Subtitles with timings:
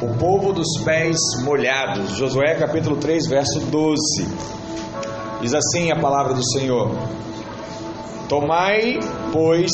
[0.00, 2.16] o povo dos pés molhados.
[2.16, 4.26] Josué capítulo 3, verso 12.
[5.42, 6.90] Diz assim a palavra do Senhor:
[8.28, 8.98] Tomai,
[9.32, 9.70] pois,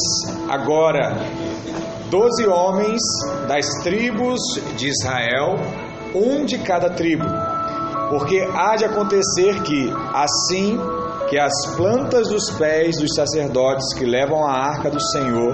[0.48, 1.16] agora
[2.10, 3.00] doze homens
[3.48, 4.40] das tribos
[4.76, 5.56] de Israel,
[6.14, 7.26] um de cada tribo,
[8.10, 10.78] porque há de acontecer que, assim
[11.28, 15.52] que as plantas dos pés dos sacerdotes que levam a arca do Senhor,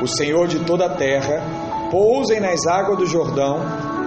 [0.00, 1.42] o Senhor de toda a terra,
[1.90, 3.60] pousem nas águas do Jordão,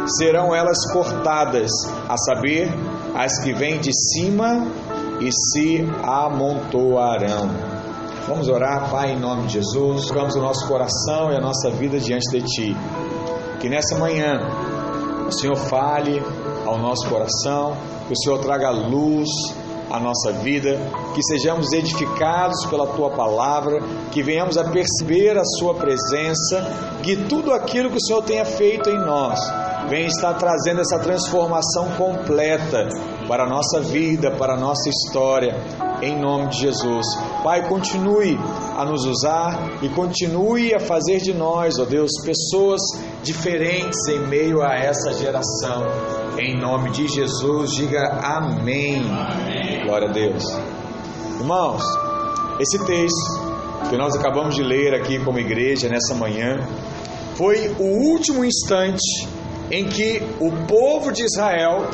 [0.07, 1.71] serão elas cortadas,
[2.07, 2.69] a saber,
[3.15, 4.67] as que vêm de cima
[5.19, 7.49] e se amontoarão.
[8.27, 10.05] Vamos orar, Pai, em nome de Jesus.
[10.05, 12.77] Colocamos o nosso coração e a nossa vida diante de Ti.
[13.59, 14.39] Que nessa manhã
[15.27, 16.21] o Senhor fale
[16.65, 19.29] ao nosso coração, que o Senhor traga luz
[19.91, 20.79] à nossa vida,
[21.13, 23.79] que sejamos edificados pela Tua palavra,
[24.11, 28.89] que venhamos a perceber a Sua presença, que tudo aquilo que o Senhor tenha feito
[28.89, 32.89] em nós venha estar trazendo essa transformação completa
[33.27, 35.55] para a nossa vida, para a nossa história,
[36.01, 37.05] em nome de Jesus.
[37.43, 38.37] Pai, continue
[38.77, 42.81] a nos usar e continue a fazer de nós, ó Deus, pessoas
[43.23, 45.83] diferentes em meio a essa geração.
[46.37, 49.03] Em nome de Jesus, diga amém.
[49.05, 49.85] amém.
[49.85, 50.43] Glória a Deus.
[51.39, 51.83] Irmãos,
[52.59, 53.45] esse texto
[53.89, 56.57] que nós acabamos de ler aqui como igreja nessa manhã
[57.35, 59.27] foi o último instante
[59.71, 61.87] em que o povo de Israel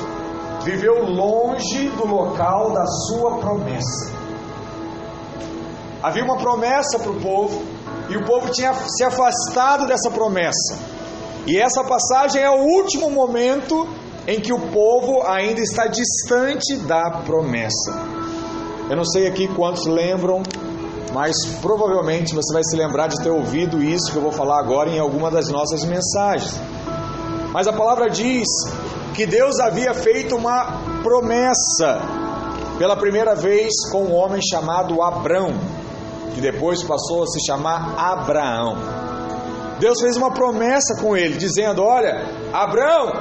[0.64, 4.12] viveu longe do local da sua promessa.
[6.04, 7.64] Havia uma promessa para o povo
[8.10, 10.78] e o povo tinha se afastado dessa promessa.
[11.46, 13.88] E essa passagem é o último momento
[14.28, 17.92] em que o povo ainda está distante da promessa.
[18.90, 20.44] Eu não sei aqui quantos lembram,
[21.14, 24.90] mas provavelmente você vai se lembrar de ter ouvido isso que eu vou falar agora
[24.90, 26.60] em alguma das nossas mensagens.
[27.52, 28.48] Mas a palavra diz
[29.14, 32.00] que Deus havia feito uma promessa
[32.78, 35.54] pela primeira vez com um homem chamado Abrão,
[36.34, 38.78] que depois passou a se chamar Abraão.
[39.80, 43.12] Deus fez uma promessa com ele, dizendo: Olha, Abraão,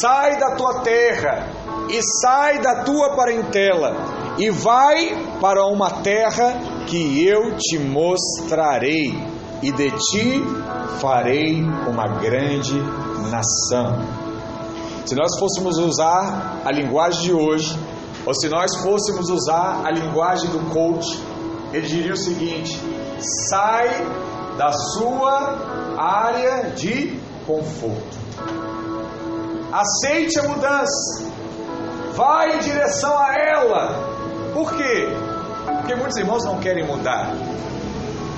[0.00, 1.48] sai da tua terra
[1.88, 3.96] e sai da tua parentela
[4.38, 6.54] e vai para uma terra
[6.86, 9.12] que eu te mostrarei,
[9.62, 10.42] e de ti
[11.00, 12.74] farei uma grande
[13.28, 13.98] nação.
[15.06, 17.78] Se nós fôssemos usar a linguagem de hoje,
[18.24, 21.20] ou se nós fôssemos usar a linguagem do coach,
[21.72, 22.78] ele diria o seguinte:
[23.48, 23.88] sai
[24.56, 28.22] da sua área de conforto.
[29.72, 31.32] Aceite a mudança.
[32.14, 34.12] Vai em direção a ela.
[34.52, 35.08] Por quê?
[35.78, 37.32] Porque muitos irmãos não querem mudar.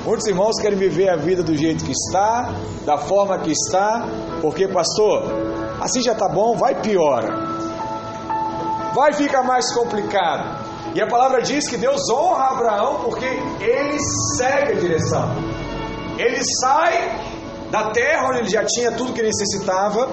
[0.05, 2.55] Muitos irmãos querem viver a vida do jeito que está,
[2.85, 4.07] da forma que está,
[4.43, 5.23] porque, pastor,
[5.81, 7.35] assim já está bom, vai piora.
[8.95, 10.63] Vai ficar mais complicado.
[10.95, 13.99] E a palavra diz que Deus honra Abraão porque ele
[14.37, 15.31] segue a direção.
[16.19, 20.07] Ele sai da terra onde ele já tinha tudo que necessitava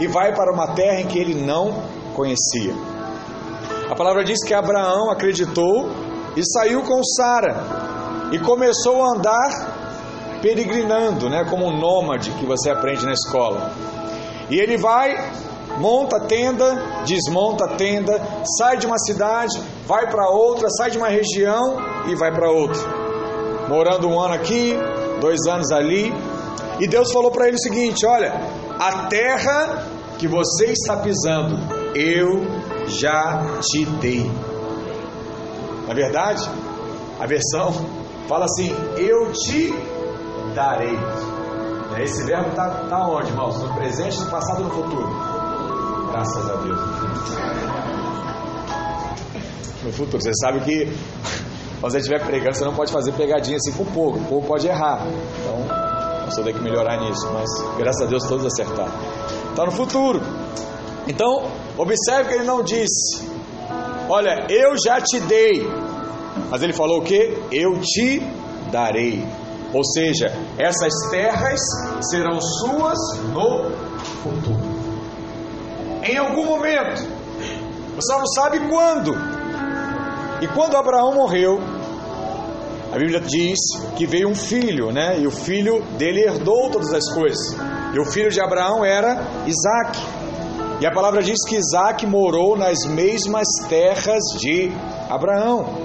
[0.00, 1.82] e vai para uma terra em que ele não
[2.14, 2.74] conhecia.
[3.90, 5.90] A palavra diz que Abraão acreditou
[6.34, 7.94] e saiu com Sara
[8.34, 13.70] e começou a andar peregrinando, né, como um nômade que você aprende na escola.
[14.50, 15.14] E ele vai,
[15.78, 16.74] monta a tenda,
[17.06, 18.20] desmonta a tenda,
[18.58, 19.56] sai de uma cidade,
[19.86, 21.78] vai para outra, sai de uma região
[22.08, 22.82] e vai para outra.
[23.68, 24.76] Morando um ano aqui,
[25.20, 26.12] dois anos ali.
[26.80, 28.34] E Deus falou para ele o seguinte: Olha,
[28.80, 29.86] a terra
[30.18, 31.56] que você está pisando,
[31.94, 32.44] eu
[32.88, 34.28] já te dei.
[35.86, 36.50] Na verdade,
[37.20, 39.72] a versão Fala assim: Eu te
[40.54, 40.98] darei.
[42.02, 43.62] Esse verbo está tá onde, irmãos?
[43.62, 45.08] No presente, no passado e no futuro.
[46.10, 46.80] Graças a Deus.
[49.84, 50.22] No futuro.
[50.22, 50.86] Você sabe que
[51.80, 54.18] quando você estiver pregando, você não pode fazer pegadinha assim com o povo.
[54.18, 55.06] O povo pode errar.
[55.06, 57.30] Então, você tem que melhorar nisso.
[57.32, 58.92] Mas graças a Deus todos acertaram.
[59.50, 60.20] Está no futuro.
[61.06, 61.44] Então,
[61.76, 63.28] observe que ele não disse:
[64.08, 65.68] Olha, eu já te dei
[66.50, 67.38] mas ele falou o que?
[67.50, 68.20] Eu te
[68.70, 69.26] darei.
[69.72, 71.60] Ou seja, essas terras
[72.10, 72.98] serão suas
[73.32, 73.70] no
[74.22, 74.74] futuro.
[76.02, 77.02] Em algum momento.
[77.96, 79.14] Você não sabe quando.
[80.40, 81.58] E quando Abraão morreu,
[82.92, 83.58] a Bíblia diz
[83.96, 85.18] que veio um filho, né?
[85.18, 87.56] E o filho dele herdou todas as coisas.
[87.92, 89.98] E o filho de Abraão era Isaac.
[90.80, 94.70] E a palavra diz que Isaac morou nas mesmas terras de
[95.08, 95.83] Abraão.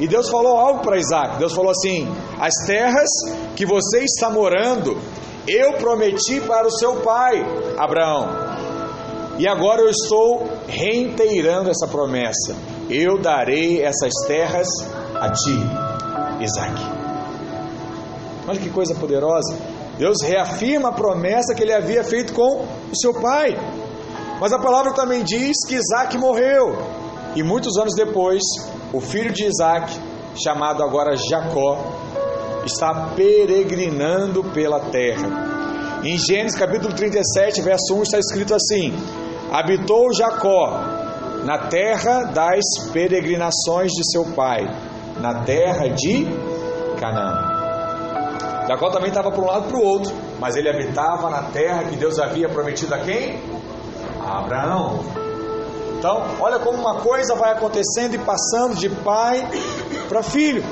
[0.00, 1.38] E Deus falou algo para Isaac.
[1.38, 2.08] Deus falou assim:
[2.40, 3.08] As terras
[3.54, 4.98] que você está morando,
[5.46, 7.44] eu prometi para o seu pai,
[7.78, 8.28] Abraão.
[9.38, 12.54] E agora eu estou reiterando essa promessa.
[12.88, 14.68] Eu darei essas terras
[15.14, 15.58] a ti,
[16.40, 16.80] Isaac.
[18.48, 19.56] Olha que coisa poderosa.
[19.98, 23.56] Deus reafirma a promessa que ele havia feito com o seu pai.
[24.40, 26.99] Mas a palavra também diz que Isaac morreu.
[27.34, 28.42] E muitos anos depois,
[28.92, 29.96] o filho de Isaac,
[30.42, 31.78] chamado agora Jacó,
[32.64, 36.00] está peregrinando pela terra.
[36.02, 38.92] Em Gênesis capítulo 37, verso 1 está escrito assim:
[39.52, 40.80] Habitou Jacó
[41.44, 44.64] na terra das peregrinações de seu pai,
[45.20, 46.26] na terra de
[46.98, 48.66] Canaã.
[48.66, 51.84] Jacó também estava para um lado e para o outro, mas ele habitava na terra
[51.84, 53.38] que Deus havia prometido a quem?
[54.24, 55.19] A Abraão.
[56.00, 59.46] Então, olha como uma coisa vai acontecendo e passando de pai
[60.08, 60.64] para filho.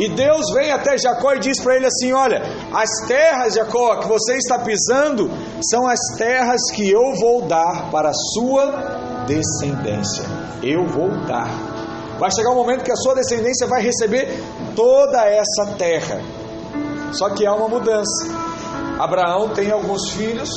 [0.00, 2.42] E Deus vem até Jacó e diz para ele assim: Olha,
[2.74, 5.30] as terras, Jacó, que você está pisando,
[5.70, 10.24] são as terras que eu vou dar para a sua descendência.
[10.60, 11.48] Eu vou dar.
[12.18, 14.42] Vai chegar um momento que a sua descendência vai receber
[14.74, 16.20] toda essa terra.
[17.12, 18.26] Só que há uma mudança.
[18.98, 20.50] Abraão tem alguns filhos,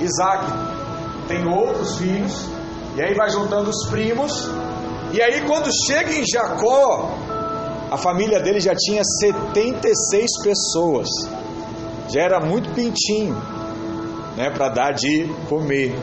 [0.00, 0.44] Isaac
[1.28, 2.53] tem outros filhos,
[2.96, 4.48] e aí vai juntando os primos.
[5.12, 7.10] E aí, quando chega em Jacó,
[7.90, 11.08] a família dele já tinha 76 pessoas,
[12.08, 13.34] já era muito pintinho,
[14.36, 15.94] né, para dar de comer.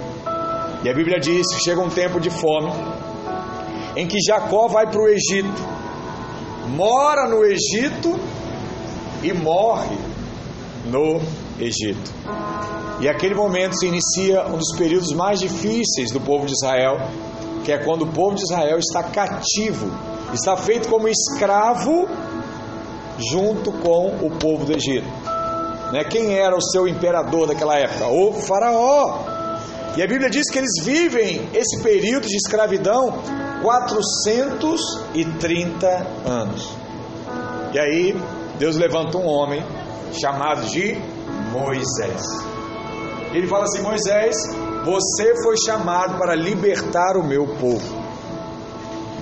[0.84, 2.72] E a Bíblia diz que chega um tempo de fome,
[3.96, 5.62] em que Jacó vai para o Egito,
[6.70, 8.18] mora no Egito
[9.22, 9.98] e morre
[10.86, 11.22] no
[11.60, 12.12] Egito.
[13.02, 17.00] E aquele momento se inicia um dos períodos mais difíceis do povo de Israel,
[17.66, 19.90] que é quando o povo de Israel está cativo,
[20.32, 22.08] está feito como escravo
[23.32, 25.08] junto com o povo do Egito.
[25.92, 26.04] Né?
[26.04, 28.08] Quem era o seu imperador daquela época?
[28.08, 29.18] O Faraó.
[29.98, 33.16] E a Bíblia diz que eles vivem esse período de escravidão
[33.64, 35.88] 430
[36.24, 36.70] anos.
[37.74, 38.16] E aí
[38.60, 39.64] Deus levanta um homem
[40.14, 40.96] chamado de
[41.52, 42.51] Moisés.
[43.34, 44.36] Ele fala assim: Moisés,
[44.86, 48.02] você foi chamado para libertar o meu povo.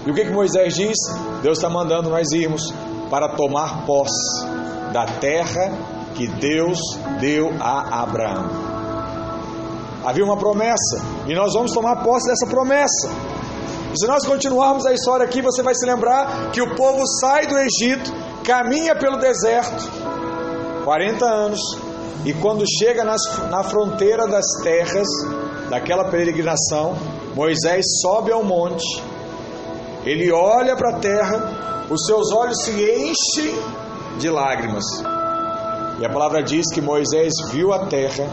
[0.05, 0.97] E o que, que Moisés diz?
[1.43, 2.73] Deus está mandando nós irmos
[3.09, 4.45] para tomar posse
[4.93, 5.71] da terra
[6.15, 6.79] que Deus
[7.19, 8.49] deu a Abraão.
[10.05, 13.09] Havia uma promessa e nós vamos tomar posse dessa promessa.
[13.95, 17.57] Se nós continuarmos a história aqui, você vai se lembrar que o povo sai do
[17.57, 18.11] Egito,
[18.43, 19.89] caminha pelo deserto,
[20.85, 21.59] 40 anos,
[22.25, 25.07] e quando chega nas, na fronteira das terras,
[25.69, 26.95] daquela peregrinação,
[27.35, 28.83] Moisés sobe ao monte,
[30.03, 33.55] ele olha para a terra, os seus olhos se enchem
[34.17, 34.83] de lágrimas.
[35.99, 38.25] E a palavra diz que Moisés viu a terra,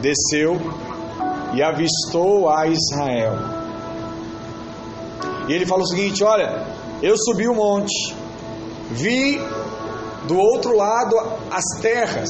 [0.00, 0.60] desceu
[1.54, 3.34] e avistou a Israel.
[5.48, 6.66] E ele fala o seguinte: Olha,
[7.02, 8.14] eu subi o monte,
[8.90, 9.38] vi
[10.26, 11.16] do outro lado
[11.50, 12.28] as terras,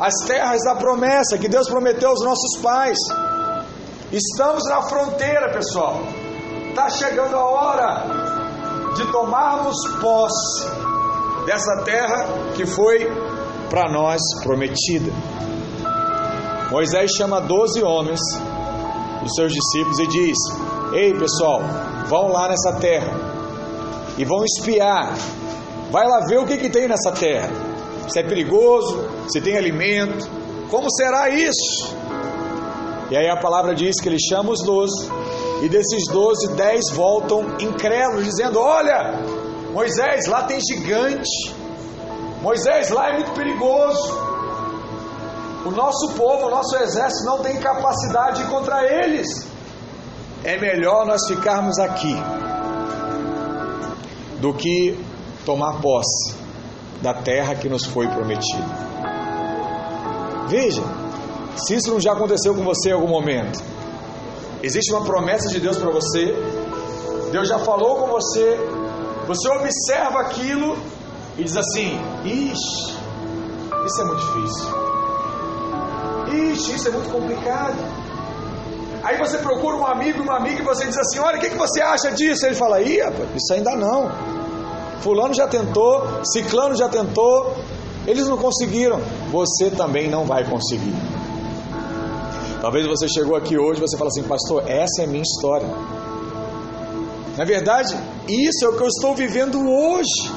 [0.00, 2.98] as terras da promessa que Deus prometeu aos nossos pais.
[4.12, 6.00] Estamos na fronteira, pessoal.
[6.70, 10.66] Está chegando a hora de tomarmos posse
[11.46, 13.06] dessa terra que foi
[13.70, 15.12] para nós prometida.
[16.70, 18.20] Moisés chama doze homens,
[19.24, 20.36] os seus discípulos, e diz:
[20.92, 21.60] Ei pessoal,
[22.06, 23.12] vão lá nessa terra
[24.16, 25.14] e vão espiar.
[25.90, 27.50] Vai lá ver o que, que tem nessa terra.
[28.08, 30.28] Se é perigoso, se tem alimento,
[30.70, 31.94] como será isso?
[33.10, 35.08] E aí a palavra diz que ele chama os doze,
[35.62, 39.20] e desses doze, dez voltam incrédulos, dizendo: Olha,
[39.72, 41.54] Moisés, lá tem gigante.
[42.42, 44.12] Moisés, lá é muito perigoso.
[45.64, 49.26] O nosso povo, o nosso exército não tem capacidade contra eles.
[50.44, 52.14] É melhor nós ficarmos aqui
[54.40, 54.98] do que
[55.46, 56.34] tomar posse
[57.00, 58.93] da terra que nos foi prometida.
[60.48, 60.82] Veja,
[61.56, 63.62] se isso não já aconteceu com você em algum momento,
[64.62, 66.34] existe uma promessa de Deus para você,
[67.30, 68.58] Deus já falou com você,
[69.26, 70.76] você observa aquilo
[71.38, 72.94] e diz assim: Ixi,
[73.86, 74.66] isso é muito difícil.
[76.52, 77.76] Ixi, isso é muito complicado.
[79.02, 81.56] Aí você procura um amigo, uma amiga e você diz assim: Olha, o que, que
[81.56, 82.46] você acha disso?
[82.46, 84.10] Ele fala: Ih, rapaz, isso ainda não.
[85.00, 87.54] Fulano já tentou, Ciclano já tentou,
[88.06, 89.00] eles não conseguiram.
[89.30, 90.94] Você também não vai conseguir.
[92.60, 95.68] Talvez você chegou aqui hoje e você fala assim, pastor, essa é minha história.
[97.36, 97.94] Na verdade,
[98.28, 100.32] isso é o que eu estou vivendo hoje.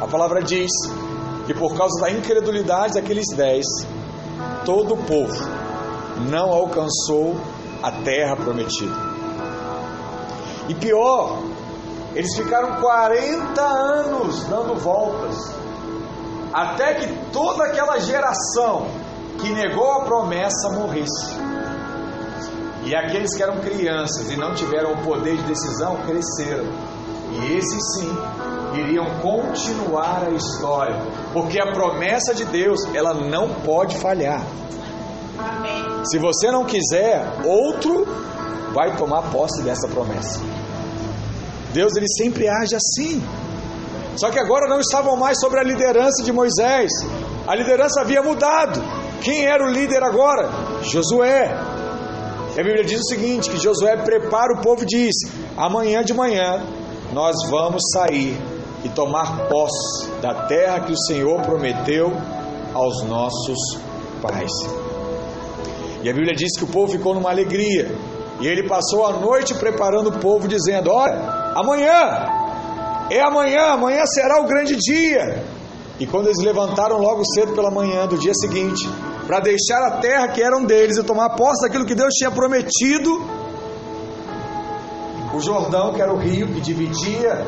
[0.00, 0.70] A palavra diz
[1.46, 3.66] que por causa da incredulidade daqueles dez,
[4.64, 5.36] todo o povo
[6.28, 7.36] não alcançou
[7.82, 8.94] a terra prometida.
[10.68, 11.42] E pior,
[12.14, 15.36] eles ficaram 40 anos dando voltas,
[16.52, 18.86] até que toda aquela geração
[19.40, 21.36] que negou a promessa morresse.
[22.84, 26.64] E aqueles que eram crianças e não tiveram o poder de decisão cresceram.
[27.32, 28.10] E esses sim
[28.74, 30.96] iriam continuar a história,
[31.32, 34.42] porque a promessa de Deus, ela não pode falhar.
[36.04, 38.06] Se você não quiser, outro
[38.74, 40.40] vai tomar posse dessa promessa.
[41.72, 43.22] Deus ele sempre age assim.
[44.16, 46.90] Só que agora não estavam mais sobre a liderança de Moisés.
[47.46, 48.80] A liderança havia mudado.
[49.22, 50.50] Quem era o líder agora?
[50.82, 51.50] Josué.
[52.54, 55.14] E a Bíblia diz o seguinte: que Josué prepara o povo e diz:
[55.56, 56.62] amanhã de manhã
[57.12, 58.38] nós vamos sair
[58.84, 62.12] e tomar posse da terra que o Senhor prometeu
[62.74, 63.78] aos nossos
[64.20, 64.50] pais.
[66.02, 67.94] E a Bíblia diz que o povo ficou numa alegria.
[68.40, 71.14] E ele passou a noite preparando o povo, dizendo: Olha,
[71.54, 72.41] amanhã,
[73.12, 75.44] é amanhã, amanhã será o grande dia.
[76.00, 78.88] E quando eles levantaram logo cedo pela manhã do dia seguinte,
[79.26, 83.22] para deixar a terra que eram deles e tomar posse daquilo que Deus tinha prometido,
[85.34, 87.46] o Jordão, que era o rio que dividia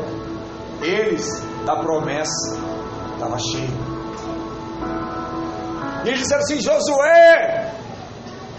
[0.81, 1.25] eles
[1.65, 2.57] da promessa,
[3.13, 3.95] estava cheio.
[6.03, 7.73] E eles disseram assim: Josué,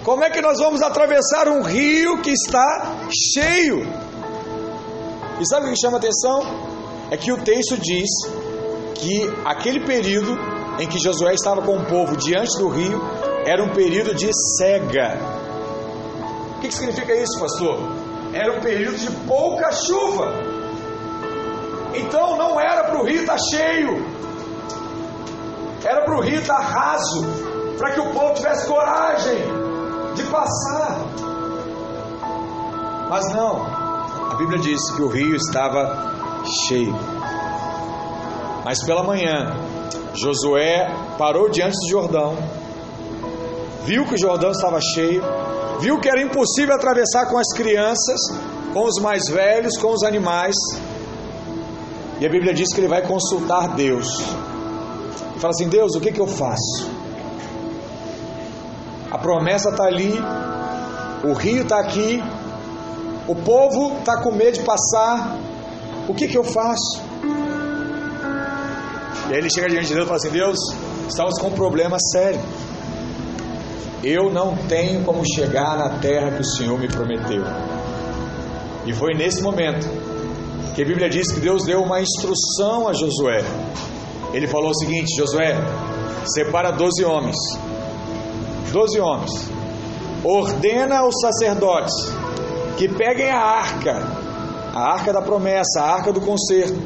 [0.04, 2.96] como é que nós vamos atravessar um rio que está
[3.34, 3.86] cheio?
[5.40, 6.65] E sabe o que chama atenção?
[7.10, 8.08] É que o texto diz
[8.94, 10.36] que aquele período
[10.78, 13.00] em que Josué estava com o povo diante do rio
[13.44, 15.18] era um período de cega.
[16.56, 17.78] O que, significa isso, pastor?
[18.32, 20.32] Era um período de pouca chuva.
[21.94, 24.04] Então não era para o rio estar cheio,
[25.84, 27.24] era para o rio estar raso,
[27.78, 29.38] para que o povo tivesse coragem
[30.14, 30.98] de passar.
[33.08, 33.64] Mas não,
[34.30, 36.94] a Bíblia diz que o rio estava cheio.
[38.64, 39.54] Mas pela manhã,
[40.14, 40.88] Josué
[41.18, 42.36] parou diante do Jordão,
[43.84, 45.22] viu que o Jordão estava cheio,
[45.80, 48.20] viu que era impossível atravessar com as crianças,
[48.72, 50.56] com os mais velhos, com os animais.
[52.18, 54.08] E a Bíblia diz que ele vai consultar Deus.
[55.36, 56.90] E fala assim: Deus, o que, que eu faço?
[59.10, 60.18] A promessa está ali,
[61.24, 62.22] o rio está aqui,
[63.28, 65.36] o povo está com medo de passar.
[66.08, 67.02] O que, que eu faço?
[69.28, 70.58] E aí ele chega diante de Deus e fala assim: Deus,
[71.08, 72.40] estamos com um problema sério.
[74.04, 77.42] Eu não tenho como chegar na terra que o Senhor me prometeu.
[78.86, 79.88] E foi nesse momento
[80.74, 83.42] que a Bíblia diz que Deus deu uma instrução a Josué.
[84.32, 85.56] Ele falou o seguinte: Josué,
[86.24, 87.36] separa doze homens,
[88.70, 89.32] doze homens,
[90.22, 91.94] ordena aos sacerdotes
[92.76, 94.15] que peguem a arca,
[94.76, 96.78] a arca da promessa, a arca do concerto,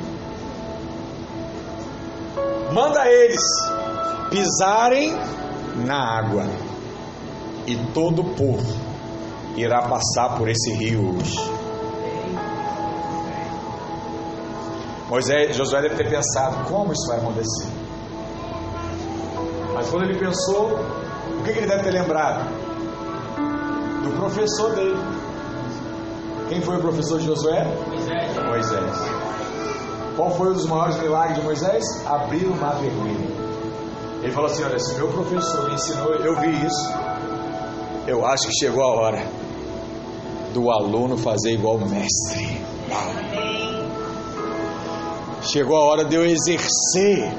[2.73, 3.43] manda eles
[4.31, 5.13] pisarem
[5.85, 6.45] na água,
[7.67, 8.65] e todo o povo
[9.57, 11.37] irá passar por esse rio hoje.
[15.09, 17.69] Moisés, Josué deve ter pensado, como isso vai acontecer?
[19.75, 20.79] Mas quando ele pensou,
[21.41, 22.49] o que ele deve ter lembrado?
[24.05, 25.20] Do professor dele.
[26.51, 27.65] Quem foi o professor de Josué?
[27.87, 28.37] Moisés.
[28.45, 28.97] Moisés.
[30.17, 31.85] Qual foi um dos maiores milagres de Moisés?
[32.05, 33.31] Abrir o mar vermelho.
[34.21, 36.93] Ele falou assim: Olha, se meu professor me ensinou, eu vi isso.
[38.05, 39.23] Eu acho que chegou a hora
[40.53, 42.61] do aluno fazer igual o mestre.
[45.43, 47.33] Chegou a hora de eu exercer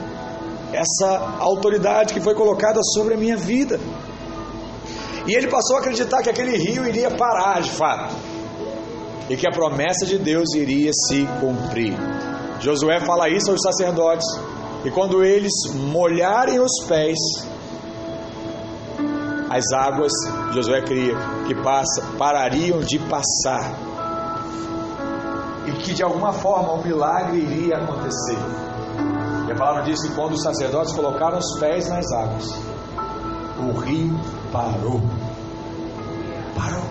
[0.71, 3.77] essa autoridade que foi colocada sobre a minha vida.
[5.27, 8.30] E ele passou a acreditar que aquele rio iria parar de fato.
[9.31, 11.95] E que a promessa de Deus iria se cumprir.
[12.59, 14.27] Josué fala isso aos sacerdotes.
[14.83, 17.17] E quando eles molharem os pés,
[19.49, 20.11] as águas,
[20.53, 21.15] Josué cria,
[21.47, 23.73] que passa, parariam de passar.
[25.65, 28.37] E que de alguma forma um milagre iria acontecer.
[29.47, 32.53] E a palavra diz que quando os sacerdotes colocaram os pés nas águas,
[33.59, 34.19] o rio
[34.51, 34.99] parou.
[36.53, 36.83] Parou.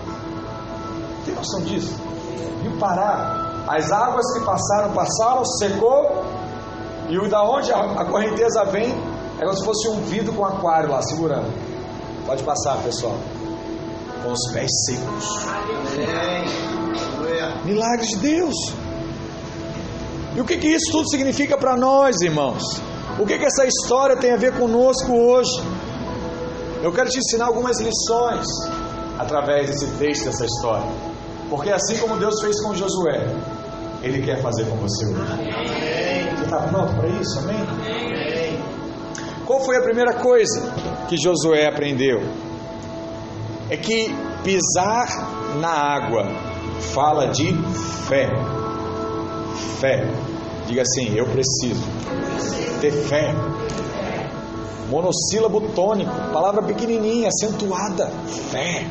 [1.27, 2.09] Tem noção disso?
[2.63, 3.65] Viu parar.
[3.69, 6.25] As águas que passaram, passaram, secou,
[7.09, 8.91] e o da onde a, correnteza vem
[9.39, 11.53] é como se fosse um vidro com aquário lá segurando.
[12.27, 13.17] Pode passar, pessoal.
[14.23, 15.47] Com os pés secos.
[17.65, 18.55] Milagres de Deus.
[20.37, 22.63] E o que, que isso tudo significa para nós, irmãos?
[23.19, 25.61] O que, que essa história tem a ver conosco hoje?
[26.83, 28.47] Eu quero te ensinar algumas lições
[29.19, 31.10] através desse texto, dessa história.
[31.51, 33.27] Porque assim como Deus fez com Josué,
[34.03, 36.37] Ele quer fazer com você hoje.
[36.37, 37.39] Você está pronto para isso?
[37.41, 38.61] Amém?
[39.45, 40.73] Qual foi a primeira coisa
[41.09, 42.21] que Josué aprendeu?
[43.69, 44.15] É que
[44.45, 46.25] pisar na água
[46.95, 47.53] fala de
[48.09, 48.29] fé.
[49.81, 50.07] Fé.
[50.67, 51.83] Diga assim: eu preciso
[52.81, 53.35] ter fé.
[54.89, 58.07] Monossílabo tônico, palavra pequenininha, acentuada.
[58.51, 58.87] Fé.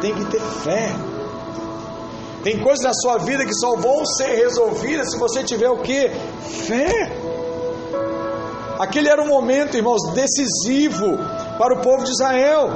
[0.00, 0.94] Tem que ter fé.
[2.46, 6.08] Tem coisas na sua vida que só vão ser resolvidas se você tiver o que?
[6.68, 7.10] Fé.
[8.78, 11.18] Aquele era um momento, irmãos, decisivo
[11.58, 12.68] para o povo de Israel.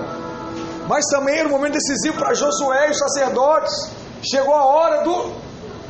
[0.88, 3.92] Mas também era um momento decisivo para Josué e os sacerdotes.
[4.28, 5.32] Chegou a hora do,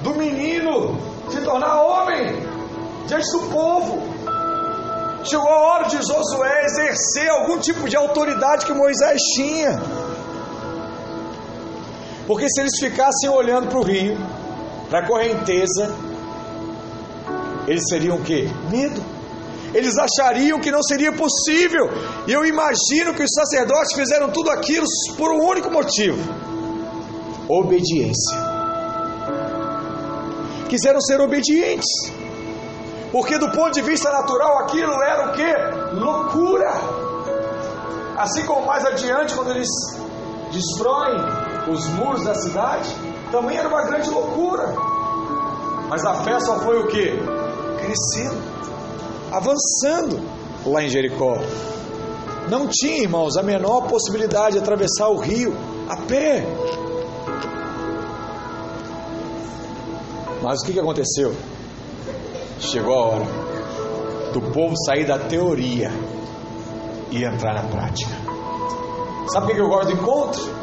[0.02, 2.38] do menino se tornar homem
[3.06, 4.02] diante do povo.
[5.24, 9.80] Chegou a hora de Josué exercer algum tipo de autoridade que Moisés tinha.
[12.30, 14.16] Porque se eles ficassem olhando para o rio,
[14.88, 15.92] para a correnteza,
[17.66, 18.48] eles seriam o quê?
[18.70, 19.02] Medo.
[19.74, 21.90] Eles achariam que não seria possível.
[22.28, 24.86] E eu imagino que os sacerdotes fizeram tudo aquilo
[25.18, 26.22] por um único motivo:
[27.48, 28.38] obediência.
[30.68, 31.90] Quiseram ser obedientes.
[33.10, 35.96] Porque do ponto de vista natural aquilo era o que?
[35.96, 36.70] Loucura.
[38.16, 39.68] Assim como mais adiante, quando eles
[40.52, 42.88] destroem os muros da cidade,
[43.30, 44.74] também era uma grande loucura.
[45.88, 47.12] Mas a fé só foi o que?
[47.78, 48.42] Crescendo,
[49.32, 50.20] avançando
[50.66, 51.38] lá em Jericó.
[52.48, 55.56] Não tinha, irmãos, a menor possibilidade de atravessar o rio
[55.88, 56.44] a pé.
[60.42, 61.34] Mas o que aconteceu?
[62.58, 63.24] Chegou a hora
[64.32, 65.90] do povo sair da teoria
[67.10, 68.12] e entrar na prática.
[69.32, 70.59] Sabe por que eu gosto do encontro?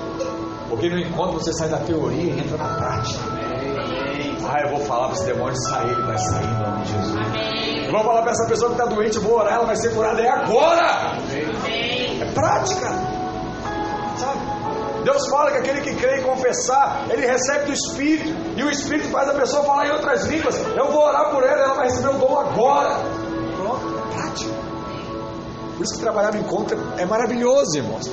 [0.69, 3.23] Porque no encontro você sai da teoria e entra na prática.
[4.49, 7.85] Ah, eu vou falar para esse demônio sair, ele vai sair em nome de Jesus.
[7.85, 9.93] Eu vou falar para essa pessoa que está doente, eu vou orar, ela vai ser
[9.93, 11.17] curada, é agora!
[12.21, 12.89] É prática.
[14.17, 14.57] Sabe?
[15.03, 19.09] Deus fala que aquele que crê e confessar, ele recebe do Espírito, e o Espírito
[19.09, 20.55] faz a pessoa falar em outras línguas.
[20.75, 22.95] Eu vou orar por ela, ela vai receber o dom agora.
[23.55, 24.51] Pronto, é prática.
[25.75, 28.09] Por isso que trabalhar no encontro é maravilhoso, irmãos.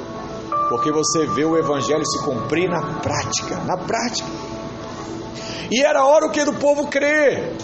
[0.74, 4.28] Porque você vê o Evangelho se cumprir na prática, na prática.
[5.70, 7.56] E era hora o que do povo crer,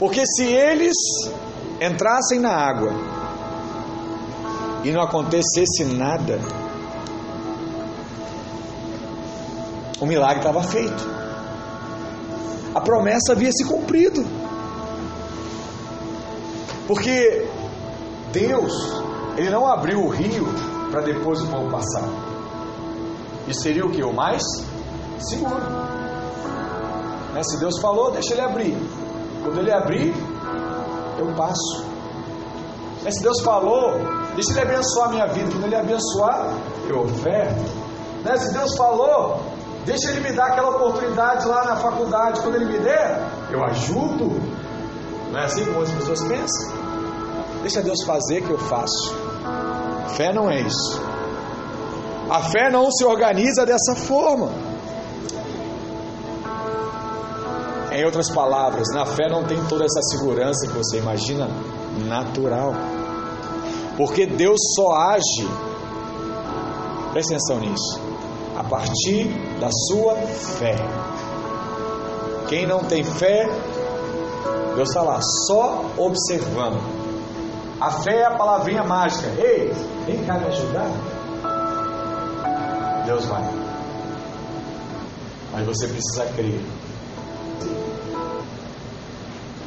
[0.00, 0.96] porque se eles
[1.80, 2.92] entrassem na água
[4.82, 6.40] e não acontecesse nada,
[10.00, 11.08] o milagre estava feito.
[12.74, 14.26] A promessa havia se cumprido.
[16.88, 17.48] Porque
[18.32, 18.72] Deus,
[19.36, 20.48] Ele não abriu o rio
[20.90, 22.25] para depois o povo passar.
[23.48, 24.02] Isso seria o que?
[24.02, 24.42] O mais
[25.18, 25.62] seguro.
[27.32, 27.42] Né?
[27.42, 28.76] Se Deus falou, deixa Ele abrir.
[29.42, 30.14] Quando Ele abrir,
[31.18, 31.84] eu passo.
[33.02, 33.10] Né?
[33.10, 33.92] Se Deus falou,
[34.34, 35.50] deixa Ele abençoar a minha vida.
[35.52, 36.54] Quando Ele abençoar,
[36.88, 37.70] eu oferto.
[38.24, 38.36] Né?
[38.36, 39.40] Se Deus falou,
[39.86, 42.40] Deixa ele me dar aquela oportunidade lá na faculdade.
[42.40, 44.32] Quando ele me der, eu ajudo.
[45.30, 46.72] Não é assim como as pessoas pensam?
[47.60, 49.14] Deixa Deus fazer que eu faço.
[50.16, 51.00] Fé não é isso.
[52.28, 54.50] A fé não se organiza dessa forma.
[57.92, 61.48] Em outras palavras, na fé não tem toda essa segurança que você imagina
[62.04, 62.74] natural.
[63.96, 65.48] Porque Deus só age,
[67.12, 68.00] presta atenção nisso,
[68.56, 69.28] a partir
[69.60, 70.76] da sua fé.
[72.48, 73.48] Quem não tem fé,
[74.74, 76.78] Deus está lá, só observando.
[77.80, 79.28] A fé é a palavrinha mágica.
[79.38, 79.72] Ei,
[80.06, 80.90] vem cá me ajudar.
[83.06, 83.42] Deus vai.
[85.52, 86.60] Mas você precisa crer.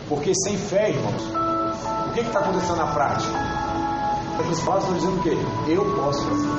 [0.10, 1.24] Porque sem fé, irmãos,
[2.10, 3.34] o que está acontecendo na prática?
[4.52, 5.38] Os pais estão dizendo o quê?
[5.68, 6.50] Eu posso fazer.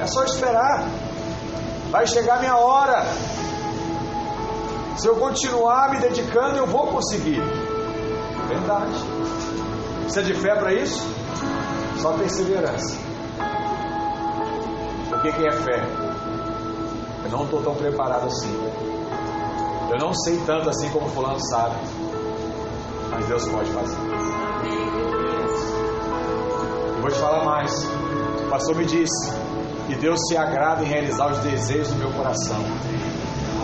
[0.00, 0.88] É só esperar.
[1.90, 3.04] Vai chegar a minha hora.
[4.96, 7.40] Se eu continuar me dedicando, eu vou conseguir.
[8.48, 8.94] Verdade.
[10.02, 11.02] Precisa de fé para isso?
[12.00, 13.07] Só perseverança.
[15.18, 15.82] O que, que é fé?
[17.24, 18.54] Eu não estou tão preparado assim.
[19.90, 21.74] Eu não sei tanto assim como fulano sabe.
[23.10, 23.96] Mas Deus pode fazer.
[26.94, 27.72] Eu vou te falar mais.
[28.44, 29.32] O pastor me disse
[29.88, 32.62] e Deus se agrada em realizar os desejos do meu coração.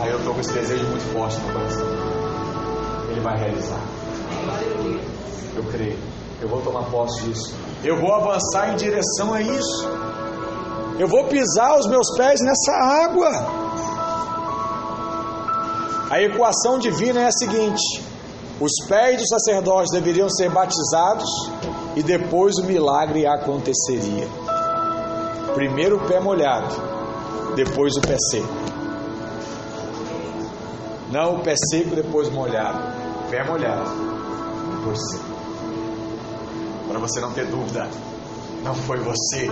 [0.03, 1.87] Aí eu estou com esse desejo muito forte no coração.
[3.11, 3.81] Ele vai realizar.
[5.55, 5.99] Eu creio.
[6.41, 7.55] Eu vou tomar posse disso.
[7.85, 9.89] Eu vou avançar em direção a isso.
[10.99, 12.73] Eu vou pisar os meus pés nessa
[13.05, 13.29] água.
[16.11, 18.05] A equação divina é a seguinte:
[18.61, 21.29] os pés dos sacerdotes deveriam ser batizados
[21.97, 24.29] e depois o milagre aconteceria.
[25.55, 26.75] Primeiro o pé molhado,
[27.57, 28.65] depois o pé seco.
[31.11, 32.79] Não o pé seco, depois molhado.
[33.31, 33.91] Pé molhado,
[34.77, 35.35] depois seco.
[36.89, 37.89] Para você não ter dúvida,
[38.63, 39.51] não foi você,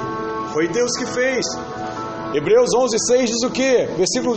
[0.53, 1.45] foi Deus que fez.
[2.35, 3.87] Hebreus 11, 6 diz o que?
[3.97, 4.37] Versículo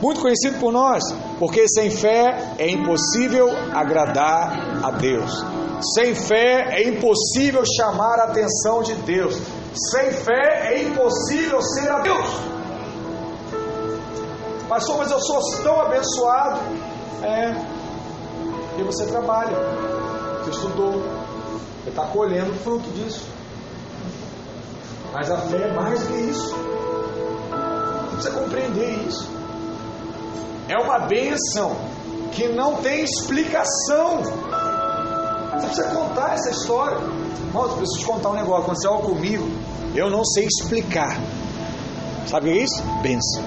[0.00, 1.02] muito conhecido por nós,
[1.38, 5.44] porque sem fé é impossível agradar a Deus.
[5.94, 9.40] Sem fé é impossível chamar a atenção de Deus.
[9.90, 12.28] Sem fé é impossível ser a Deus.
[14.68, 16.60] Pastor, mas eu sou tão abençoado.
[17.22, 17.52] É,
[18.68, 19.56] porque você trabalha,
[20.38, 21.02] você estudou,
[21.82, 23.37] você está colhendo fruto disso.
[25.18, 26.54] Mas a fé é mais que isso.
[26.54, 29.28] Você precisa compreender isso.
[30.68, 31.76] É uma bênção
[32.30, 34.22] que não tem explicação.
[34.22, 36.98] Você precisa contar essa história.
[37.48, 38.62] Irmãos, preciso te contar um negócio.
[38.62, 39.44] Aconteceu algo comigo,
[39.92, 41.18] eu não sei explicar.
[42.28, 42.80] Sabe é isso?
[43.02, 43.42] Bênção.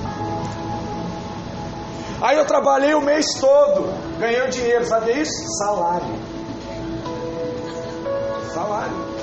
[2.21, 5.31] Aí eu trabalhei o mês todo, ganhei o dinheiro, sabe é isso?
[5.57, 6.19] Salário.
[8.53, 9.20] Salário.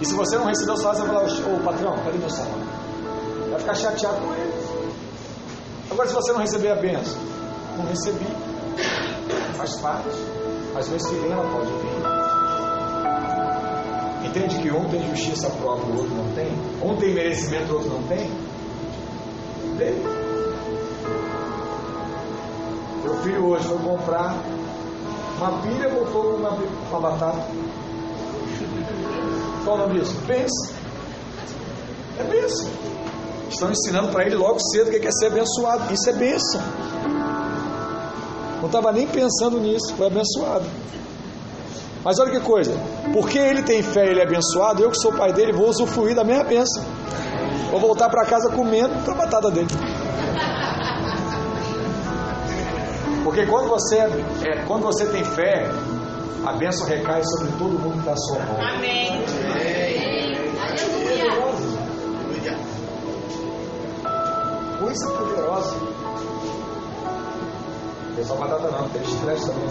[0.00, 2.64] E se você não recebeu o salário, você vai falar, ô patrão, cadê meu salário?
[3.50, 4.52] Vai ficar chateado com ele.
[5.90, 7.20] Agora, se você não receber a benção,
[7.76, 8.26] não recebi,
[9.56, 12.00] faz parte, que vem ela pode vir.
[14.26, 16.48] Entende que um tem justiça própria, o outro não tem?
[16.82, 18.30] Um tem merecimento, o outro não tem?
[19.76, 20.02] Dele.
[23.02, 24.36] Meu filho hoje foi comprar
[25.40, 27.46] uma pilha voltou com uma, uma batata.
[29.64, 30.14] Qual o nome disso?
[30.26, 30.74] Benção.
[32.18, 32.70] É benção.
[33.48, 35.92] Estão ensinando para ele logo cedo o que é ser abençoado.
[35.92, 36.60] Isso é bênção.
[38.60, 40.64] Não estava nem pensando nisso, foi abençoado.
[42.04, 42.72] Mas olha que coisa,
[43.12, 46.14] porque ele tem fé e ele é abençoado, eu que sou pai dele vou usufruir
[46.14, 46.82] da mesma bênção.
[47.70, 49.68] Vou voltar para casa comendo a batata dele.
[53.22, 55.70] Porque quando você, é, quando você tem fé,
[56.44, 58.62] a bênção recai sobre todo mundo que está à sua volta.
[58.62, 59.22] Amém.
[64.98, 65.76] Poderosa.
[68.16, 69.68] Tem só batata não, tem estresse também.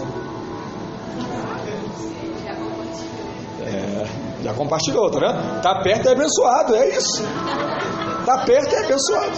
[3.62, 4.06] É,
[4.42, 5.60] já compartilhou, tá vendo?
[5.60, 7.22] Tá perto é abençoado, é isso.
[8.24, 9.36] Tá perto é abençoado.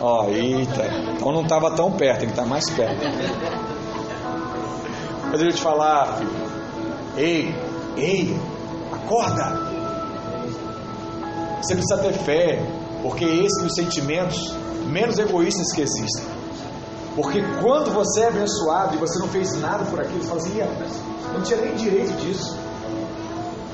[0.00, 0.86] Ó, oh, eita.
[1.16, 3.00] Então não estava tão perto, tem que estar tá mais perto.
[5.30, 6.30] Mas eu te falar, filho.
[7.16, 7.54] Ei,
[7.96, 8.38] ei,
[8.92, 9.68] acorda.
[11.62, 12.62] Você precisa ter fé,
[13.02, 14.56] porque esses são os sentimentos
[14.88, 16.24] menos egoístas que existem.
[17.14, 21.02] Porque quando você é abençoado e você não fez nada por aquilo, você fala assim,
[21.32, 22.56] não tinha nem direito disso.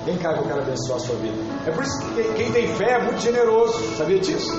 [0.05, 1.37] Vem cá que eu quero abençoar a sua vida.
[1.66, 3.79] É por isso que quem tem fé é muito generoso.
[3.96, 4.53] Sabia disso?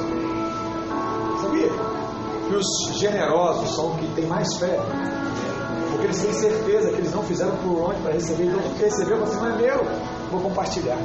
[1.41, 1.69] Sabia?
[2.47, 4.79] Que os generosos são os que têm mais fé.
[5.91, 8.45] Porque eles têm certeza que eles não fizeram por onde para receber.
[8.45, 9.85] Então, o que recebeu, você não é meu.
[10.31, 10.97] Vou compartilhar.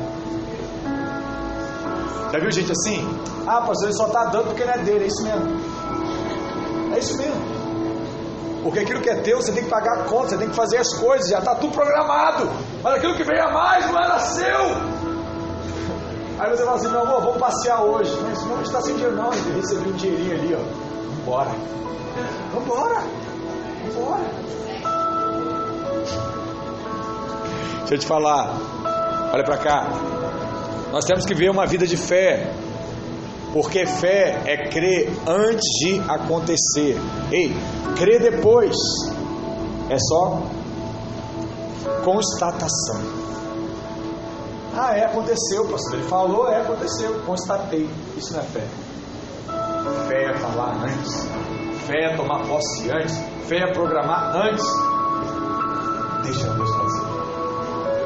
[2.32, 3.06] Já viu gente assim?
[3.46, 5.04] Ah, pastor, ele só está dando porque não é dele.
[5.04, 6.94] É isso mesmo.
[6.94, 7.60] É isso mesmo.
[8.62, 10.78] Porque aquilo que é teu, você tem que pagar a conta, você tem que fazer
[10.78, 12.48] as coisas, já está tudo programado.
[12.82, 15.00] Mas aquilo que veio a mais não era seu.
[16.38, 18.16] Aí você fala assim, meu amor, vamos passear hoje.
[18.22, 21.10] Mas não, está sem dinheiro não, gente recebeu um dinheirinho ali, ó.
[21.16, 21.50] Vambora.
[22.54, 23.02] Vambora.
[23.94, 24.50] Vambora.
[27.80, 28.54] Deixa eu te falar.
[29.32, 29.86] Olha para cá.
[30.92, 32.52] Nós temos que viver uma vida de fé.
[33.52, 36.96] Porque fé é crer antes de acontecer.
[37.32, 37.52] Ei,
[37.96, 38.76] crer depois
[39.88, 40.42] é só
[42.04, 43.20] constatação.
[44.72, 45.94] Ah, é, aconteceu, pastor.
[45.94, 47.20] Ele falou, é, aconteceu.
[47.26, 47.88] Constatei.
[48.16, 48.64] Isso não é fé.
[50.08, 51.28] Fé é falar antes.
[51.86, 53.18] Fé é tomar posse antes.
[53.48, 54.64] Fé é programar antes.
[56.22, 57.10] Deixa Deus fazer.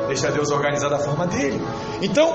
[0.09, 1.61] Deixa Deus organizar da forma dele.
[2.01, 2.33] Então,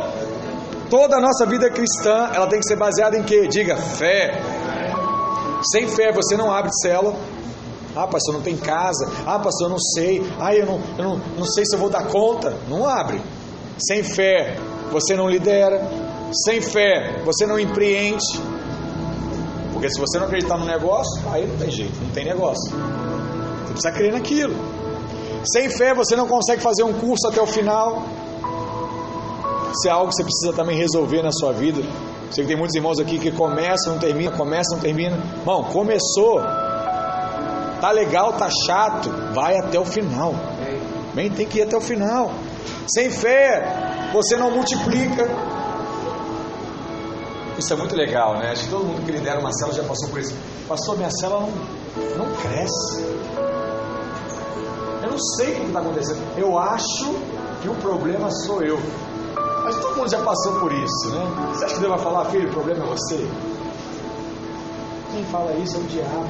[0.90, 3.48] Toda a nossa vida cristã, ela tem que ser baseada em quê?
[3.48, 4.42] Diga, fé.
[5.72, 7.16] Sem fé você não abre célula.
[7.96, 9.08] Ah, pastor, não tem casa.
[9.26, 10.24] Ah, pastor, eu não sei.
[10.40, 12.56] Ah, eu não, eu não, não sei se eu vou dar conta.
[12.68, 13.22] Não abre.
[13.78, 14.58] Sem fé
[14.92, 15.82] você não lidera.
[16.46, 18.26] Sem fé você não empreende.
[19.74, 22.72] Porque se você não acreditar no negócio, aí não tem jeito, não tem negócio.
[22.72, 24.56] Você precisa crer naquilo.
[25.46, 28.04] Sem fé você não consegue fazer um curso até o final.
[29.72, 31.82] Isso é algo que você precisa também resolver na sua vida.
[32.32, 35.18] Sei que tem muitos irmãos aqui que começam, não terminam, começam, não terminam.
[35.44, 36.40] Bom, começou,
[37.82, 40.34] tá legal, tá chato, vai até o final.
[41.14, 42.32] Bem, tem que ir até o final.
[42.88, 45.28] Sem fé, você não multiplica.
[47.58, 48.52] Isso é muito legal, né?
[48.52, 50.34] Acho que todo mundo que lidera uma célula já passou por isso.
[50.68, 53.04] Pastor, minha célula não, não cresce.
[55.04, 56.22] Eu não sei o que está acontecendo.
[56.38, 57.16] Eu acho
[57.62, 58.80] que o problema sou eu.
[59.70, 61.52] Mas todo mundo já passou por isso, né?
[61.54, 63.18] Você acha que Deus vai falar, filho, o problema é você?
[65.12, 66.30] Quem fala isso é o diabo.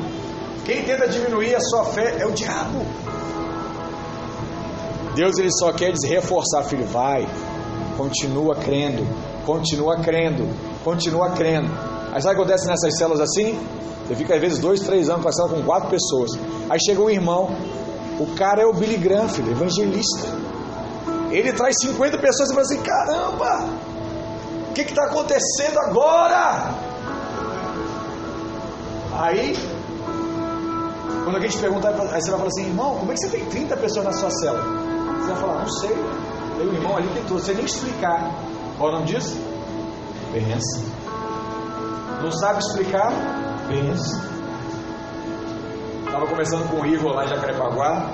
[0.66, 2.86] Quem tenta diminuir a sua fé é o diabo.
[5.16, 7.26] Deus ele só quer reforçar, filho, vai,
[7.96, 9.08] continua crendo,
[9.46, 10.46] continua crendo,
[10.84, 11.72] continua crendo.
[12.12, 13.58] Aí sabe o que acontece nessas células assim?
[14.06, 16.32] Você fica às vezes dois, três anos com a célula com quatro pessoas.
[16.70, 17.56] Aí chega um irmão,
[18.20, 20.49] o cara é o Billy Graham, filho, evangelista.
[21.32, 23.70] Ele traz 50 pessoas e fala assim: caramba,
[24.70, 26.74] o que está acontecendo agora?
[29.14, 29.56] Aí,
[31.24, 33.46] quando alguém te perguntar, aí você vai falar assim: irmão, como é que você tem
[33.46, 34.64] 30 pessoas na sua célula?
[35.20, 35.96] Você vai falar: não sei.
[36.58, 38.32] Tem um irmão ali trouxe, você nem explicar.
[38.78, 39.38] Qual é o nome disso?
[40.32, 40.84] Benção.
[42.22, 43.12] Não sabe explicar?
[43.68, 44.30] Benção.
[46.06, 48.12] Estava conversando com o Igor lá em Jacarepaguá.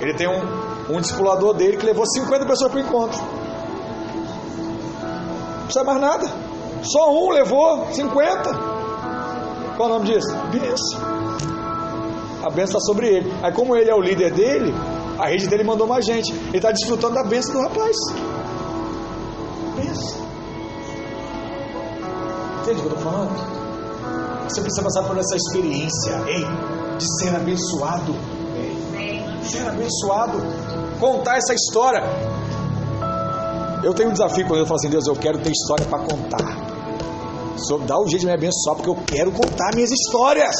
[0.00, 3.20] Ele tem um, um discipulador dele que levou 50 pessoas para o encontro.
[5.00, 6.26] Não precisa mais nada.
[6.82, 8.74] Só um levou 50.
[9.76, 10.34] Qual é o nome disso?
[10.50, 11.00] Benção.
[12.44, 13.32] A benção está sobre ele.
[13.42, 14.72] Aí, como ele é o líder dele,
[15.18, 16.32] a rede dele mandou mais gente.
[16.32, 17.96] Ele está desfrutando da benção do rapaz.
[19.76, 20.24] Benção.
[22.60, 24.44] Entende o que eu estou falando?
[24.48, 26.44] Você precisa passar por essa experiência, ei,
[26.98, 28.14] de ser abençoado.
[29.48, 30.38] Ser abençoado.
[30.98, 32.02] Contar essa história.
[33.82, 36.74] Eu tenho um desafio quando eu falo assim, Deus, eu quero ter história para contar.
[37.56, 40.54] Só dá o jeito de me abençoar, porque eu quero contar minhas histórias.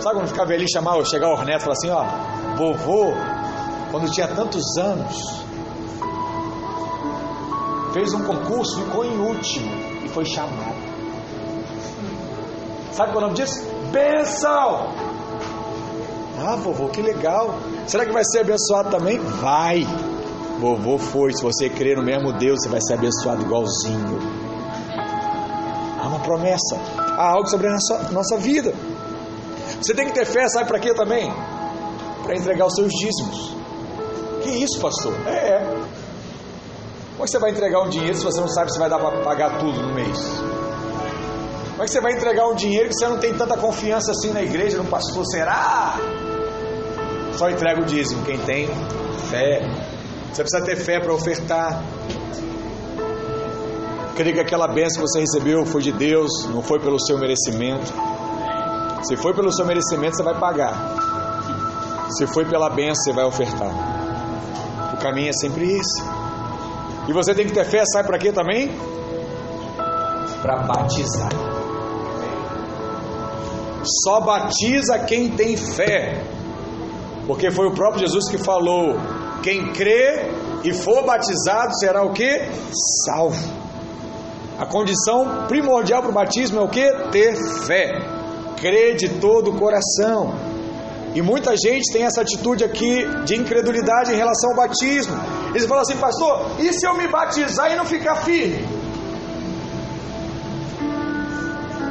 [0.00, 2.04] Sabe quando ficar velhinho chamar, chegar o Orneto e falar assim, ó,
[2.56, 3.14] vovô,
[3.90, 5.44] quando tinha tantos anos,
[7.94, 9.72] fez um concurso, ficou em último
[10.04, 10.76] e foi chamado.
[12.92, 13.66] Sabe qual é o nome disso?
[13.90, 15.13] Benção!
[16.46, 17.54] Ah, vovô, que legal.
[17.86, 19.18] Será que vai ser abençoado também?
[19.18, 19.86] Vai.
[20.60, 21.32] Vovô foi.
[21.32, 24.18] Se você crer no mesmo Deus, você vai ser abençoado igualzinho.
[26.00, 26.76] Há uma promessa.
[27.16, 28.74] Há algo sobre a nossa, nossa vida.
[29.80, 31.32] Você tem que ter fé, sabe para quê também?
[32.22, 33.54] Para entregar os seus dízimos.
[34.42, 35.14] Que isso, pastor?
[35.26, 35.58] É, é.
[37.12, 38.98] Como é que você vai entregar um dinheiro se você não sabe se vai dar
[38.98, 40.18] para pagar tudo no mês?
[41.70, 44.32] Como é que você vai entregar um dinheiro que você não tem tanta confiança assim
[44.32, 45.24] na igreja, no pastor?
[45.26, 45.96] Será?
[47.36, 48.68] Só entrega o dízimo quem tem
[49.30, 49.60] fé.
[50.32, 51.82] Você precisa ter fé para ofertar.
[54.16, 57.92] Creia que aquela bênção que você recebeu foi de Deus, não foi pelo seu merecimento.
[59.02, 60.74] Se foi pelo seu merecimento, você vai pagar.
[62.10, 64.94] Se foi pela bênção, você vai ofertar.
[64.94, 66.02] O caminho é sempre esse.
[67.08, 68.70] E você tem que ter fé, sabe para quê também?
[70.40, 71.30] Para batizar.
[74.04, 76.33] Só batiza quem tem fé.
[77.26, 78.96] Porque foi o próprio Jesus que falou:
[79.42, 80.30] quem crê
[80.62, 82.40] e for batizado será o que?
[83.04, 83.64] Salvo.
[84.58, 86.90] A condição primordial para o batismo é o que?
[87.10, 87.34] Ter
[87.66, 88.00] fé.
[88.56, 90.32] Crer de todo o coração.
[91.14, 95.14] E muita gente tem essa atitude aqui de incredulidade em relação ao batismo.
[95.50, 98.64] Eles falam assim, pastor, e se eu me batizar e não ficar firme?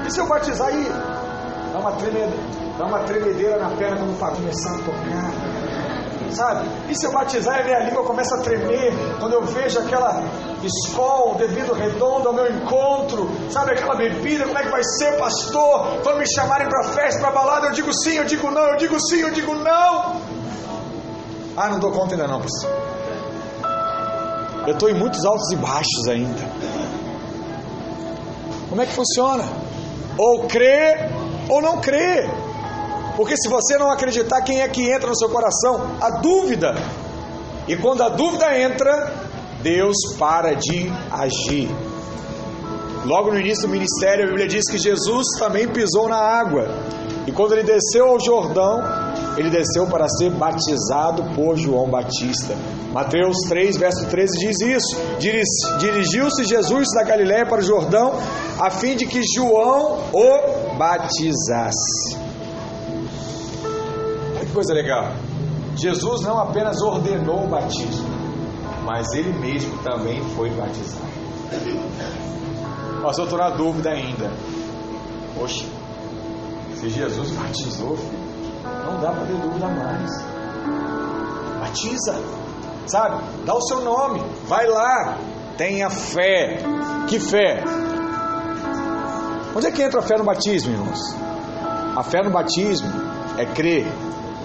[0.05, 0.83] E se eu batizar e
[1.71, 2.31] dá uma, tremedeira,
[2.77, 5.63] dá uma tremedeira na perna quando para começar a tocar?
[6.31, 6.67] Sabe?
[6.89, 10.23] E se eu batizar e a minha língua começa a tremer quando eu vejo aquela
[10.63, 13.29] escola devido redondo ao meu encontro?
[13.51, 14.45] Sabe aquela bebida?
[14.45, 16.01] Como é que vai ser, pastor?
[16.01, 18.99] Quando me chamarem para festa, para balada, eu digo sim, eu digo não, eu digo
[18.99, 20.21] sim, eu digo não.
[21.55, 22.71] Ah, não dou conta ainda não, pastor.
[24.65, 26.41] Eu estou em muitos altos e baixos ainda.
[28.69, 29.43] Como é que funciona?
[30.17, 30.97] Ou crê
[31.49, 32.27] ou não crê.
[33.15, 35.97] Porque se você não acreditar, quem é que entra no seu coração?
[36.01, 36.75] A dúvida.
[37.67, 39.13] E quando a dúvida entra,
[39.61, 41.69] Deus para de agir.
[43.05, 46.67] Logo no início do ministério, a Bíblia diz que Jesus também pisou na água.
[47.27, 48.81] E quando ele desceu ao Jordão,
[49.37, 52.55] ele desceu para ser batizado por João Batista.
[52.93, 54.97] Mateus 3, verso 13 diz isso.
[55.79, 58.13] Dirigiu-se Jesus da Galiléia para o Jordão,
[58.59, 62.22] a fim de que João o batizasse.
[64.53, 65.11] Coisa legal.
[65.75, 68.07] Jesus não apenas ordenou o batismo,
[68.85, 71.11] mas ele mesmo também foi batizado.
[73.01, 74.31] Mas eu estou na dúvida ainda.
[75.35, 75.65] Poxa,
[76.75, 77.97] se Jesus batizou,
[78.85, 80.11] não dá para ter dúvida mais.
[81.59, 82.15] Batiza,
[82.85, 83.23] sabe?
[83.45, 85.17] Dá o seu nome, vai lá,
[85.57, 86.59] tenha fé.
[87.07, 87.63] Que fé?
[89.55, 90.99] Onde é que entra a fé no batismo, irmãos?
[91.95, 92.89] A fé no batismo
[93.37, 93.85] é crer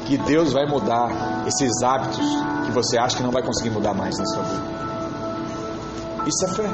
[0.06, 2.26] que Deus vai mudar esses hábitos
[2.64, 4.78] que você acha que não vai conseguir mudar mais na sua vida.
[6.26, 6.70] Isso é fé.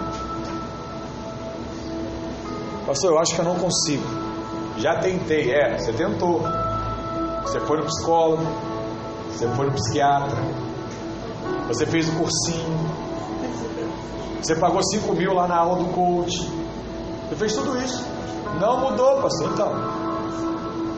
[2.86, 4.04] Pastor, eu acho que eu não consigo.
[4.78, 6.42] Já tentei, é, você tentou.
[7.42, 8.42] Você foi no psicólogo,
[9.30, 10.36] você foi no psiquiatra,
[11.68, 12.78] você fez o cursinho,
[14.42, 16.50] você pagou 5 mil lá na aula do coach,
[17.28, 18.04] você fez tudo isso.
[18.60, 19.50] Não mudou, pastor.
[19.52, 19.72] Então,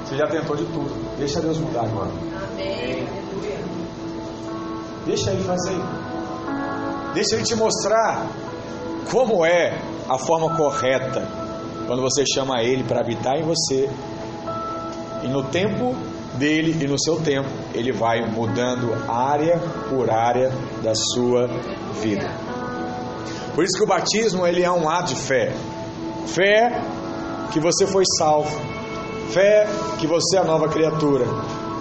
[0.04, 1.05] você já tentou de tudo.
[1.18, 2.10] Deixa Deus mudar agora.
[2.52, 3.06] Amém.
[5.06, 5.76] Deixa Ele fazer.
[7.14, 8.26] Deixa Ele te mostrar
[9.10, 11.26] como é a forma correta
[11.86, 13.88] quando você chama Ele para habitar em você,
[15.22, 15.94] e no tempo
[16.34, 20.50] dele e no seu tempo, Ele vai mudando área por área
[20.82, 21.48] da sua
[22.02, 22.28] vida.
[23.54, 25.50] Por isso que o batismo ele é um ato de fé.
[26.26, 26.82] Fé
[27.52, 28.54] que você foi salvo,
[29.30, 29.66] fé
[29.98, 31.26] que você é a nova criatura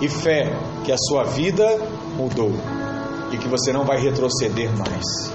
[0.02, 0.54] e fé
[0.84, 1.78] que a sua vida
[2.18, 2.52] mudou
[3.32, 5.32] e que você não vai retroceder mais.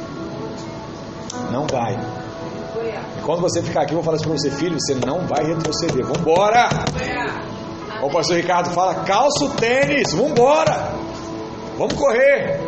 [1.50, 1.96] Não vai.
[3.24, 6.04] Quando você ficar aqui, eu vou falar isso para você, filho, você não vai retroceder.
[6.06, 6.68] Vambora!
[8.02, 10.94] O pastor Ricardo fala, calça o tênis, vambora!
[11.76, 12.60] Vamos correr!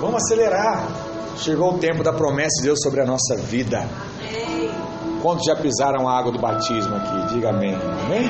[0.00, 0.88] Vamos acelerar!
[1.36, 3.88] Chegou o tempo da promessa de Deus sobre a nossa vida.
[5.22, 7.34] Quantos já pisaram a água do batismo aqui?
[7.34, 7.74] Diga amém.
[7.74, 8.28] Amém?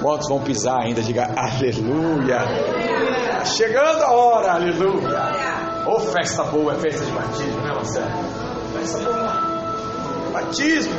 [0.00, 1.02] Quantos vão pisar ainda?
[1.02, 2.40] Diga aleluia.
[3.44, 5.84] Chegando a hora, aleluia.
[5.86, 8.10] Ô oh, festa boa, é festa de batismo, né, Marcelo?
[8.72, 9.54] Festa boa
[10.34, 10.92] batismo.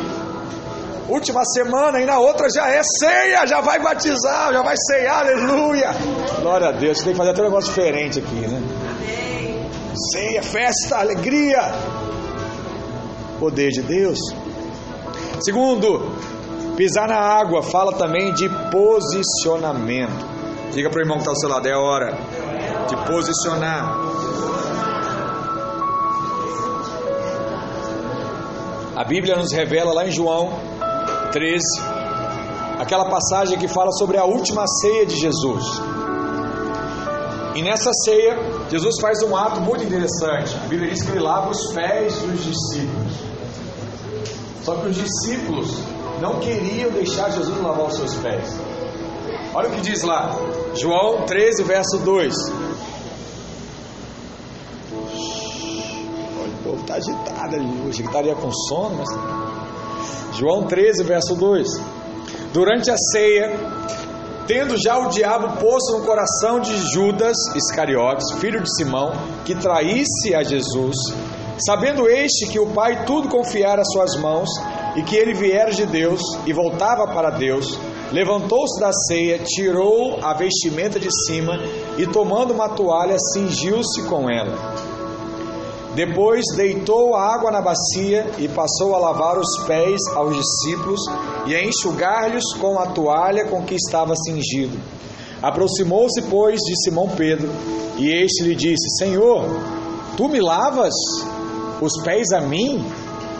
[1.09, 5.91] Última semana e na outra já é ceia, já vai batizar, já vai ceiar, aleluia.
[6.41, 8.61] Glória a Deus, tem que fazer até um negócio diferente aqui, né?
[10.11, 11.61] Ceia, festa, alegria.
[13.39, 14.17] Poder de Deus.
[15.41, 16.11] Segundo,
[16.75, 20.35] pisar na água fala também de posicionamento.
[20.73, 22.17] Diga para o irmão que está ao seu lado, é hora
[22.87, 23.97] de posicionar.
[28.95, 30.53] A Bíblia nos revela lá em João
[31.31, 31.59] 13,
[32.79, 35.63] aquela passagem que fala sobre a última ceia de Jesus.
[37.55, 38.37] E nessa ceia,
[38.69, 40.55] Jesus faz um ato muito interessante.
[40.55, 43.34] A Bíblia diz que ele lava os pés dos discípulos.
[44.65, 45.77] Só que os discípulos
[46.19, 48.59] não queriam deixar Jesus lavar os seus pés.
[49.53, 50.35] Olha o que diz lá,
[50.73, 52.33] João 13, verso 2.
[56.65, 60.37] povo está agitado ali hoje, estaria com sono, mas.
[60.37, 61.67] João 13, verso 2.
[62.51, 63.57] Durante a ceia,
[64.47, 69.11] tendo já o diabo posto no coração de Judas Iscariotes, filho de Simão,
[69.45, 70.95] que traísse a Jesus,
[71.57, 74.49] sabendo este que o Pai tudo confiara às suas mãos
[74.95, 77.77] e que ele viera de Deus e voltava para Deus,
[78.11, 81.53] levantou-se da ceia, tirou a vestimenta de cima
[81.97, 84.55] e, tomando uma toalha, cingiu-se com ela.
[85.95, 90.99] Depois deitou a água na bacia e passou a lavar os pés aos discípulos
[91.45, 94.77] e a enxugar-lhes com a toalha com que estava cingido.
[95.41, 97.49] Aproximou-se, pois, de Simão Pedro
[97.97, 99.45] e este lhe disse: Senhor,
[100.17, 100.93] tu me lavas
[101.81, 102.83] os pés a mim?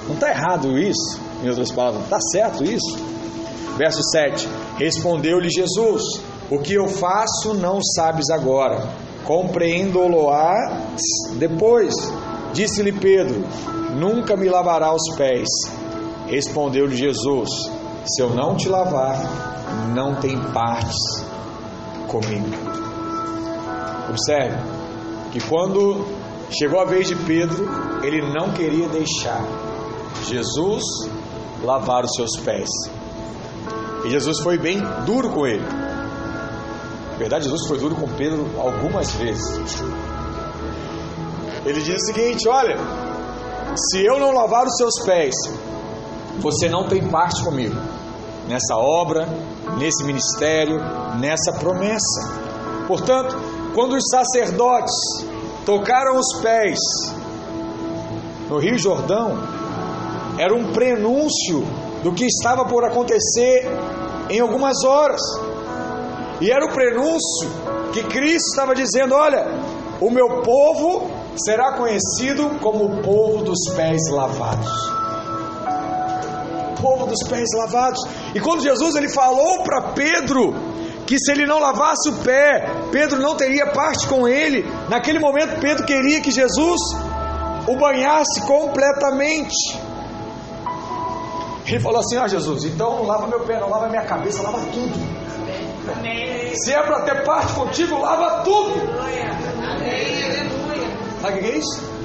[0.08, 1.20] Não está errado isso?
[1.44, 2.98] Em outras palavras, está certo isso?
[3.78, 6.04] Verso 7: Respondeu-lhe Jesus:
[6.50, 8.88] O que eu faço não sabes agora,
[9.26, 10.82] compreendo-lo-á
[11.38, 11.94] depois.
[12.54, 13.44] Disse-lhe Pedro:
[14.00, 15.48] Nunca me lavará os pés.
[16.28, 17.50] Respondeu-lhe Jesus:
[18.06, 19.20] Se eu não te lavar,
[19.94, 20.96] não tem partes
[22.08, 22.48] comigo.
[24.10, 24.58] Observe
[25.32, 26.06] que quando
[26.52, 27.68] chegou a vez de Pedro,
[28.04, 29.44] ele não queria deixar
[30.28, 30.84] Jesus
[31.64, 32.70] lavar os seus pés.
[34.06, 35.66] E Jesus foi bem duro com ele.
[37.12, 39.84] Na verdade, Jesus foi duro com Pedro algumas vezes.
[41.66, 42.78] Ele diz o seguinte: Olha,
[43.76, 45.34] se eu não lavar os seus pés,
[46.40, 47.76] você não tem parte comigo
[48.48, 49.28] nessa obra,
[49.78, 50.78] nesse ministério,
[51.20, 52.46] nessa promessa.
[52.88, 53.36] Portanto,
[53.74, 54.94] quando os sacerdotes
[55.66, 56.80] tocaram os pés
[58.48, 59.38] no Rio Jordão,
[60.38, 61.66] era um prenúncio
[62.04, 63.68] do que estava por acontecer
[64.30, 65.22] em algumas horas.
[66.40, 67.50] E era o prenúncio
[67.92, 69.48] que Cristo estava dizendo: Olha,
[70.00, 74.70] o meu povo será conhecido como o povo dos pés lavados.
[76.82, 78.02] Povo dos pés lavados.
[78.36, 80.54] E quando Jesus ele falou para Pedro
[81.06, 84.66] que se ele não lavasse o pé, Pedro não teria parte com ele.
[84.90, 86.80] Naquele momento Pedro queria que Jesus
[87.68, 89.80] o banhasse completamente.
[91.68, 94.60] Ele falou assim: Ah, Jesus, então não lava meu pé, não lava minha cabeça, lava
[94.72, 94.94] tudo.
[96.56, 98.74] Se é para ter parte contigo, lava tudo.
[101.22, 101.96] Sabe o que é isso?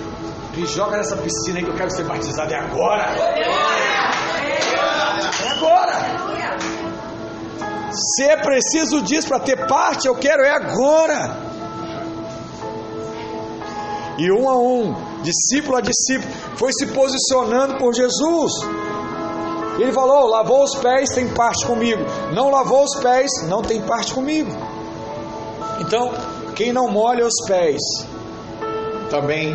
[0.56, 2.52] Me joga nessa piscina aí que eu quero ser batizado.
[2.52, 3.04] É agora.
[5.42, 6.69] É agora.
[7.90, 11.50] Se é preciso disso para ter parte, eu quero é agora.
[14.18, 18.52] E um a um, discípulo a discípulo, foi se posicionando por Jesus.
[19.78, 22.02] Ele falou: lavou os pés, tem parte comigo.
[22.34, 24.50] Não lavou os pés, não tem parte comigo.
[25.80, 26.12] Então,
[26.54, 27.80] quem não molha os pés,
[29.08, 29.54] também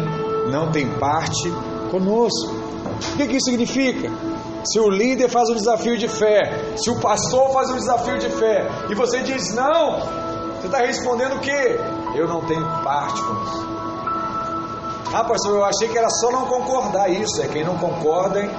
[0.51, 1.49] não tem parte
[1.91, 2.53] conosco.
[3.13, 4.09] O que, que isso significa?
[4.65, 8.29] Se o líder faz um desafio de fé, se o pastor faz um desafio de
[8.29, 9.99] fé, e você diz não,
[10.59, 11.79] você está respondendo o quê?
[12.15, 13.75] Eu não tenho parte com isso.
[15.13, 17.09] Ah, pastor, eu achei que era só não concordar.
[17.09, 18.49] Isso é quem não concorda em,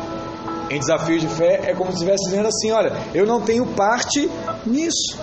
[0.70, 4.30] em desafio de fé é como se estivesse dizendo assim: olha, eu não tenho parte
[4.64, 5.18] nisso.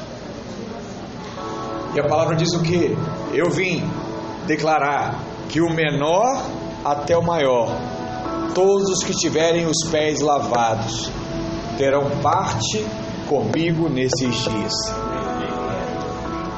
[1.96, 2.98] E a palavra diz o que?
[3.34, 3.84] Eu vim
[4.46, 5.20] declarar
[5.50, 6.44] que o menor
[6.84, 7.72] até o maior,
[8.54, 11.10] todos os que tiverem os pés lavados,
[11.78, 12.86] terão parte
[13.28, 14.74] comigo nesses dias.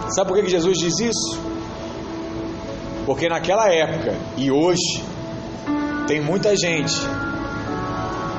[0.10, 1.40] Sabe por que Jesus diz isso?
[3.06, 5.04] Porque naquela época e hoje,
[6.08, 6.94] tem muita gente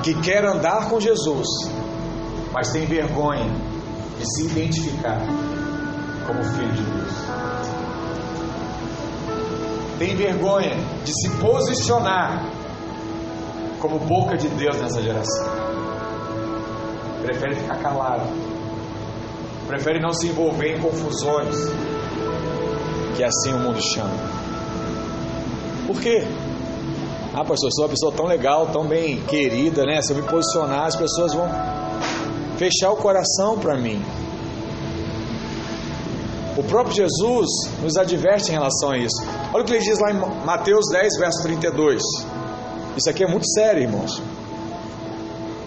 [0.02, 1.46] que quer andar com Jesus,
[2.52, 3.50] mas tem vergonha
[4.18, 5.20] de se identificar
[6.26, 7.12] como filho de Deus.
[9.98, 12.55] Tem vergonha de se posicionar
[13.80, 15.46] como boca de Deus nessa geração.
[17.22, 18.26] Prefere ficar calado.
[19.66, 21.56] Prefere não se envolver em confusões.
[23.16, 24.14] Que assim o mundo chama.
[25.86, 26.26] Por quê?
[27.34, 30.00] Ah, pastor, sou uma pessoa tão legal, tão bem querida, né?
[30.02, 31.48] Se eu me posicionar, as pessoas vão
[32.56, 34.02] fechar o coração para mim.
[36.56, 37.46] O próprio Jesus
[37.82, 39.22] nos adverte em relação a isso.
[39.52, 42.02] Olha o que ele diz lá em Mateus 10, verso 32.
[42.96, 44.22] Isso aqui é muito sério, irmãos.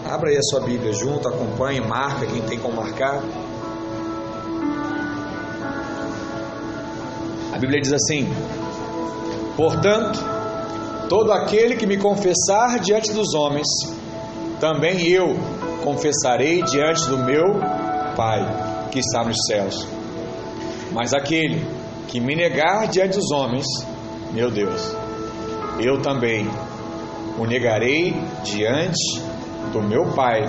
[0.04, 3.22] Abra aí a sua Bíblia junto, acompanhe, marca quem tem como marcar.
[7.52, 8.28] A Bíblia diz assim:
[9.56, 10.18] Portanto,
[11.08, 13.68] todo aquele que me confessar diante dos homens,
[14.58, 15.36] também eu
[15.84, 17.44] confessarei diante do meu
[18.16, 19.86] Pai que está nos céus.
[20.90, 21.64] Mas aquele
[22.08, 23.66] que me negar diante dos homens,
[24.32, 24.96] meu Deus,
[25.78, 26.50] eu também
[27.40, 28.12] o negarei
[28.44, 29.18] diante
[29.72, 30.42] do meu Pai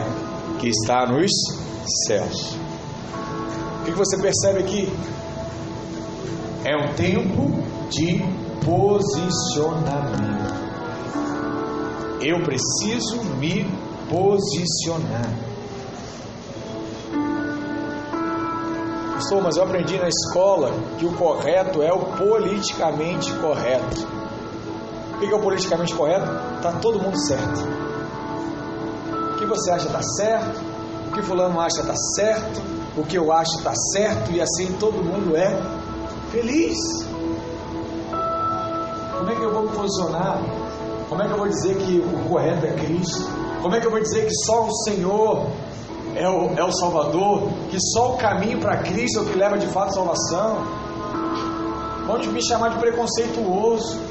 [0.60, 1.32] que está nos
[2.06, 2.58] céus.
[3.80, 4.92] O que você percebe aqui?
[6.66, 8.22] É um tempo de
[8.66, 10.52] posicionamento.
[12.20, 13.66] Eu preciso me
[14.10, 15.34] posicionar.
[19.14, 24.20] Pastor, mas eu aprendi na escola que o correto é o politicamente correto.
[25.22, 26.28] Que é o politicamente correto?
[26.57, 27.61] Está todo mundo certo.
[29.34, 30.59] O que você acha está certo,
[31.09, 32.59] o que fulano acha está certo,
[32.97, 35.55] o que eu acho está certo, e assim todo mundo é
[36.32, 36.76] feliz.
[39.15, 40.41] Como é que eu vou me posicionar?
[41.07, 43.24] Como é que eu vou dizer que o correto é Cristo?
[43.61, 45.51] Como é que eu vou dizer que só o Senhor
[46.15, 47.47] é o, é o Salvador?
[47.69, 50.63] Que só o caminho para Cristo é o que leva de fato a salvação?
[52.07, 54.11] Pode me chamar de preconceituoso.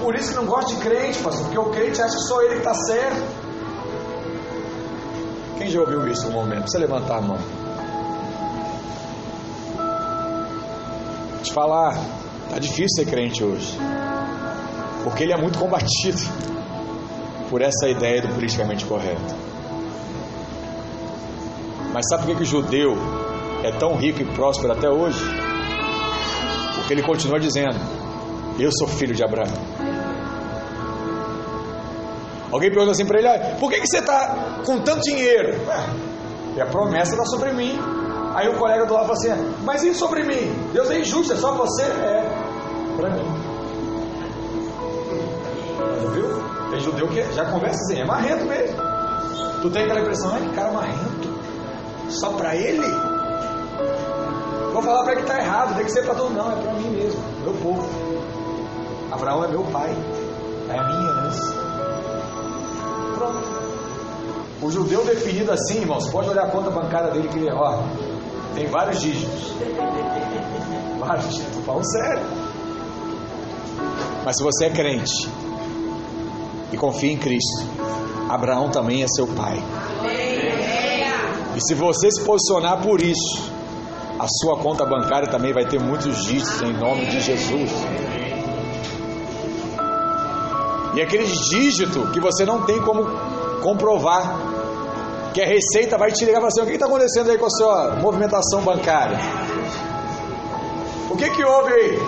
[0.00, 2.54] Por isso que não gosto de crente, pastor, porque o crente acha que só ele
[2.54, 3.46] que está certo.
[5.58, 6.62] Quem já ouviu isso um momento?
[6.62, 7.38] Precisa levantar a mão.
[11.42, 11.94] Te falar,
[12.50, 13.76] tá difícil ser crente hoje.
[15.02, 16.18] Porque ele é muito combatido
[17.48, 19.34] por essa ideia do politicamente correto.
[21.92, 22.94] Mas sabe por que, que o judeu
[23.64, 25.24] é tão rico e próspero até hoje?
[26.74, 27.78] Porque ele continua dizendo:
[28.58, 29.75] Eu sou filho de Abraão.
[32.50, 35.54] Alguém pergunta assim para ele: Por que, que você está com tanto dinheiro?
[35.66, 37.78] Ué, a promessa está sobre mim.
[38.34, 40.70] Aí o colega do lado fala assim: Mas e sobre mim?
[40.72, 41.82] Deus é injusto, é só você?
[41.82, 42.28] É,
[42.96, 43.24] para mim.
[46.12, 46.70] Viu?
[46.70, 48.76] Tem judeu que já conversa assim, é marrento mesmo.
[49.62, 51.36] Tu tem aquela impressão, ai que cara marrento.
[52.08, 52.86] Só para ele?
[54.72, 56.36] Vou falar para ele que está errado, tem que ser para todo mundo.
[56.36, 57.88] Não, é para mim mesmo, meu povo.
[59.10, 59.96] Abraão é meu pai,
[60.68, 61.65] é a minha herança.
[64.66, 67.84] O judeu definido assim, irmãos, pode olhar a conta bancária dele que ó,
[68.52, 69.52] tem vários dígitos.
[70.98, 72.26] Vários dígitos, falando sério.
[74.24, 75.30] Mas se você é crente
[76.72, 77.64] e confia em Cristo,
[78.28, 79.62] Abraão também é seu pai.
[81.54, 83.52] E se você se posicionar por isso,
[84.18, 87.70] a sua conta bancária também vai ter muitos dígitos em nome de Jesus.
[90.96, 93.04] E aqueles dígitos que você não tem como
[93.62, 94.45] comprovar,
[95.36, 97.44] que a Receita vai te ligar e falar assim: o que está acontecendo aí com
[97.44, 99.18] a sua movimentação bancária?
[101.10, 101.98] O que, que houve aí?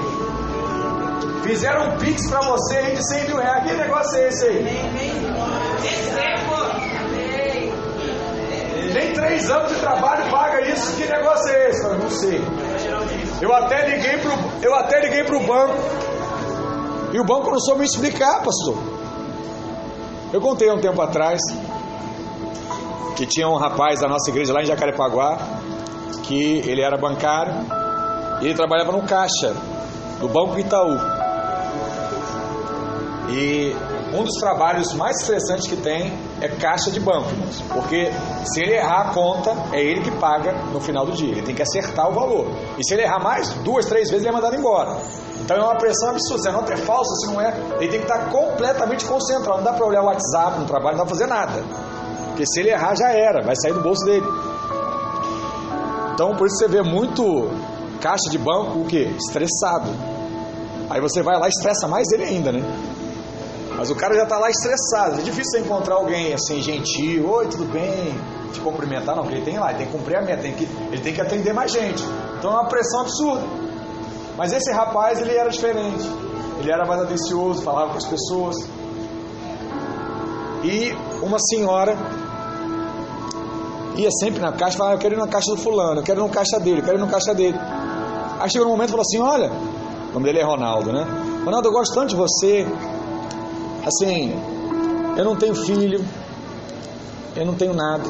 [1.43, 3.65] Fizeram um pix para você aí de 100 mil reais.
[3.65, 4.65] Que negócio é esse aí?
[8.95, 10.97] Nem três anos de trabalho paga isso.
[10.97, 11.85] Que negócio é esse?
[11.85, 12.41] Eu não sei.
[13.43, 15.77] Eu até liguei pro, eu até liguei pro banco
[17.13, 18.79] e o banco não soube me explicar, pastor.
[20.33, 21.39] Eu contei um tempo atrás
[23.19, 25.39] que tinha um rapaz da nossa igreja lá em Jacarepaguá
[26.23, 27.53] que ele era bancário
[28.41, 29.57] e ele trabalhava no caixa
[30.21, 30.97] do Banco Itaú.
[33.29, 33.75] E
[34.15, 37.61] um dos trabalhos mais estressantes que tem é caixa de banco, irmãos.
[37.73, 38.11] Porque
[38.45, 41.33] se ele errar a conta, é ele que paga no final do dia.
[41.33, 42.47] Ele tem que acertar o valor.
[42.79, 44.97] E se ele errar mais, duas, três vezes, ele é mandado embora.
[45.41, 46.43] Então é uma pressão absurda.
[46.43, 49.59] Se a nota é falsa, se não é, ele tem que estar completamente concentrado.
[49.59, 51.88] Não dá para olhar o WhatsApp no trabalho, não dá para fazer nada.
[52.39, 54.25] Porque se ele errar, já era, vai sair do bolso dele.
[56.15, 57.51] Então por isso você vê muito
[58.01, 59.13] caixa de banco o que?
[59.27, 59.91] Estressado.
[60.89, 62.63] Aí você vai lá estressa mais ele ainda, né?
[63.77, 65.19] Mas o cara já está lá estressado.
[65.19, 68.15] É difícil encontrar alguém assim, gentil, oi, tudo bem?
[68.53, 70.69] Te cumprimentar, não, porque ele tem lá, ele tem que cumprir a meta, tem que,
[70.93, 72.05] ele tem que atender mais gente.
[72.39, 73.43] Então é uma pressão absurda.
[74.37, 76.09] Mas esse rapaz, ele era diferente.
[76.61, 78.55] Ele era mais atencioso, falava com as pessoas.
[80.63, 81.97] E uma senhora
[83.99, 86.23] ia sempre na caixa, falava, eu quero ir na caixa do fulano, eu quero ir
[86.23, 87.59] na caixa dele, eu quero ir na caixa dele.
[88.41, 89.51] Aí chegou um momento e falou assim, olha,
[90.11, 91.05] o nome dele é Ronaldo, né?
[91.45, 92.67] Ronaldo, eu gosto tanto de você,
[93.89, 94.35] Assim,
[95.17, 96.05] eu não tenho filho,
[97.35, 98.05] eu não tenho nada.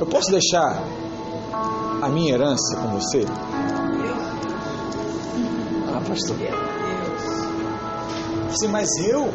[0.00, 0.82] Eu posso deixar
[2.02, 3.24] a minha herança com você?
[5.94, 6.36] Ah, pastor.
[8.50, 9.32] Assim, mas eu?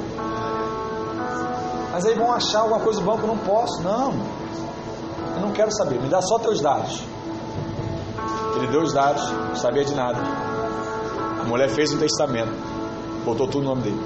[1.93, 3.81] Mas aí vão achar alguma coisa do banco, eu não posso.
[3.83, 4.13] Não,
[5.35, 7.01] eu não quero saber, me dá só teus dados.
[8.55, 10.19] Ele deu os dados, não sabia de nada.
[11.41, 12.51] A mulher fez um testamento,
[13.25, 14.01] botou tudo no nome dele.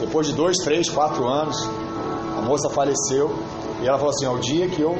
[0.00, 1.56] Depois de dois, três, quatro anos,
[2.36, 3.38] a moça faleceu
[3.80, 4.96] e ela falou assim: ao dia que eu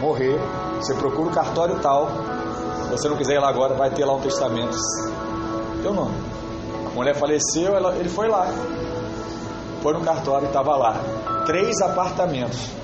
[0.00, 0.38] morrer,
[0.78, 2.08] você procura o cartório tal.
[2.84, 4.76] Se você não quiser ir lá agora, vai ter lá um testamento.
[5.82, 6.14] Teu nome.
[6.86, 8.46] A mulher faleceu, ela, ele foi lá.
[9.82, 10.94] Foi no cartório e estava lá.
[11.46, 12.83] Três apartamentos.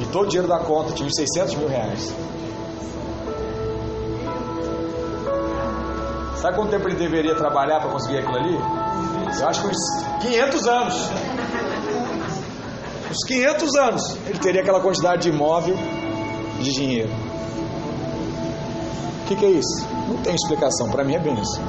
[0.00, 2.12] E todo o dinheiro da conta tinha uns 600 mil reais.
[6.36, 8.58] Sabe quanto tempo ele deveria trabalhar para conseguir aquilo ali?
[9.40, 9.76] Eu acho que uns
[10.20, 10.94] 500 anos.
[13.10, 15.76] Uns 500 anos ele teria aquela quantidade de imóvel
[16.60, 17.12] de dinheiro.
[19.22, 19.86] O que, que é isso?
[20.08, 20.90] Não tem explicação.
[20.90, 21.60] Para mim é isso.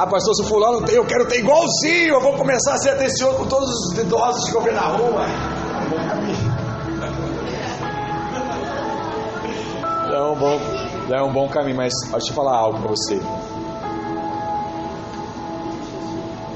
[0.00, 2.14] Ah, pastor, se fulano tem, eu quero ter igualzinho.
[2.14, 5.26] Eu vou começar a ser atencioso com todos os idosos que eu ver na rua.
[10.10, 10.58] É um bom,
[11.10, 13.20] é um bom caminho, mas deixa eu falar algo para você.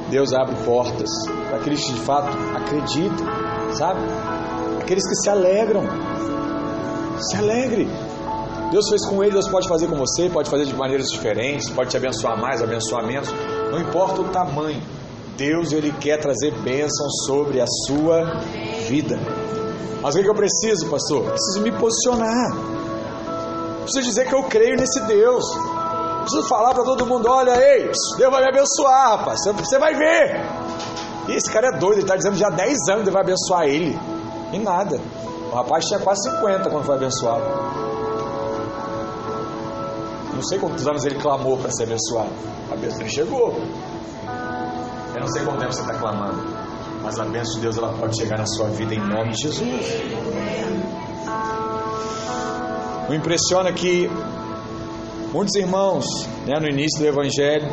[0.09, 1.11] Deus abre portas
[1.47, 3.27] para aqueles que de fato acreditam,
[3.75, 4.01] sabe?
[4.81, 5.85] Aqueles que se alegram.
[7.19, 7.91] Se alegre.
[8.71, 11.91] Deus fez com ele, Deus pode fazer com você, pode fazer de maneiras diferentes, pode
[11.91, 13.29] te abençoar mais, abençoar menos,
[13.71, 14.83] não importa o tamanho.
[15.37, 18.41] Deus ele quer trazer bênção sobre a sua
[18.89, 19.19] vida.
[20.03, 21.25] Mas o que eu preciso, pastor?
[21.25, 22.57] Preciso me posicionar.
[23.83, 25.45] Preciso dizer que eu creio nesse Deus
[26.25, 29.41] preciso falar para todo mundo: olha, ei, Deus vai me abençoar, rapaz.
[29.45, 30.41] Você vai ver.
[31.29, 33.99] Esse cara é doido, ele está dizendo já há 10 anos Deus vai abençoar ele.
[34.53, 35.01] E nada.
[35.51, 37.45] O rapaz tinha quase 50 quando foi abençoado.
[40.35, 42.33] Não sei quantos anos ele clamou para ser abençoado.
[42.73, 43.55] A bênção chegou.
[45.15, 46.43] Eu não sei quanto tempo você está clamando.
[47.03, 49.87] Mas a bênção de Deus ela pode chegar na sua vida em nome de Jesus.
[53.09, 54.11] O impressiona que
[55.35, 56.05] Muitos irmãos,
[56.47, 57.67] né, no início do Evangelho,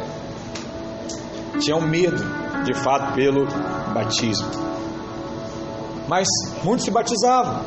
[1.59, 2.17] tinham medo,
[2.63, 3.45] de fato, pelo
[3.93, 4.47] batismo.
[6.07, 6.27] mas
[6.63, 7.63] muitos se batizavam.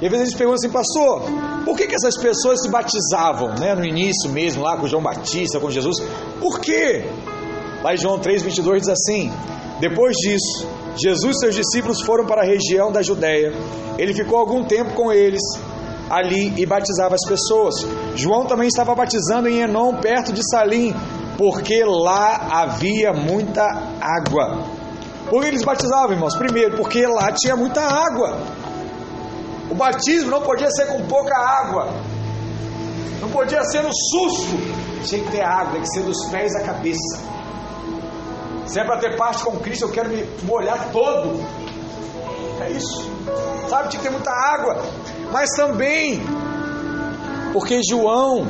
[0.00, 1.22] E às vezes eles perguntam assim, pastor,
[1.64, 3.74] por que, que essas pessoas se batizavam, né?
[3.74, 5.96] No início mesmo, lá com João Batista, com Jesus.
[6.40, 7.04] Por quê?
[7.82, 9.32] Lá em João 3,22 diz assim:
[9.80, 10.66] Depois disso,
[10.96, 13.52] Jesus e seus discípulos foram para a região da Judéia.
[13.98, 15.40] Ele ficou algum tempo com eles
[16.10, 17.74] ali e batizava as pessoas.
[18.14, 20.94] João também estava batizando em Enon, perto de Salim,
[21.36, 23.62] porque lá havia muita
[24.00, 24.64] água.
[25.28, 26.36] Por que eles batizavam, irmãos?
[26.36, 28.38] Primeiro, porque lá tinha muita água.
[29.74, 31.88] O batismo não podia ser com pouca água.
[33.20, 34.56] Não podia ser no susto.
[35.02, 37.20] Tinha que ter água, tem que ser dos pés à cabeça.
[38.66, 41.44] Se é para ter parte com Cristo, eu quero me molhar todo.
[42.60, 43.10] É isso.
[43.68, 44.80] Sabe, tinha que ter muita água.
[45.32, 46.22] Mas também
[47.52, 48.46] porque João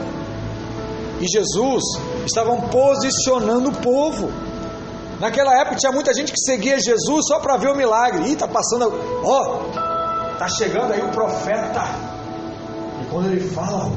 [1.23, 1.83] e Jesus
[2.27, 4.31] estavam posicionando o povo.
[5.19, 8.29] Naquela época tinha muita gente que seguia Jesus só para ver o milagre.
[8.29, 8.93] Ih, tá passando,
[9.25, 9.94] ó,
[10.39, 11.83] tá chegando aí o profeta.
[13.03, 13.91] E quando ele fala,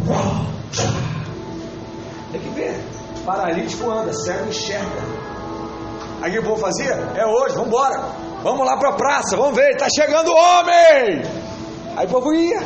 [2.31, 2.79] tem que ver.
[3.25, 5.27] Paralítico anda, cego enxerga.
[6.21, 6.93] Aí o que o povo fazia?
[7.15, 8.27] É hoje, vamos embora.
[8.43, 11.21] Vamos lá para a praça, vamos ver, está chegando o homem.
[11.95, 12.61] Aí o povo ia.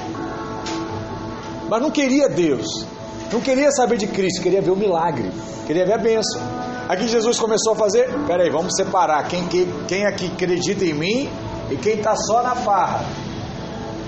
[1.69, 2.85] Mas não queria Deus.
[3.31, 5.31] Não queria saber de Cristo, queria ver o milagre,
[5.65, 6.41] queria ver a bênção.
[6.89, 11.29] Aqui Jesus começou a fazer, peraí, vamos separar quem, quem, quem aqui acredita em mim
[11.69, 13.05] e quem está só na farra.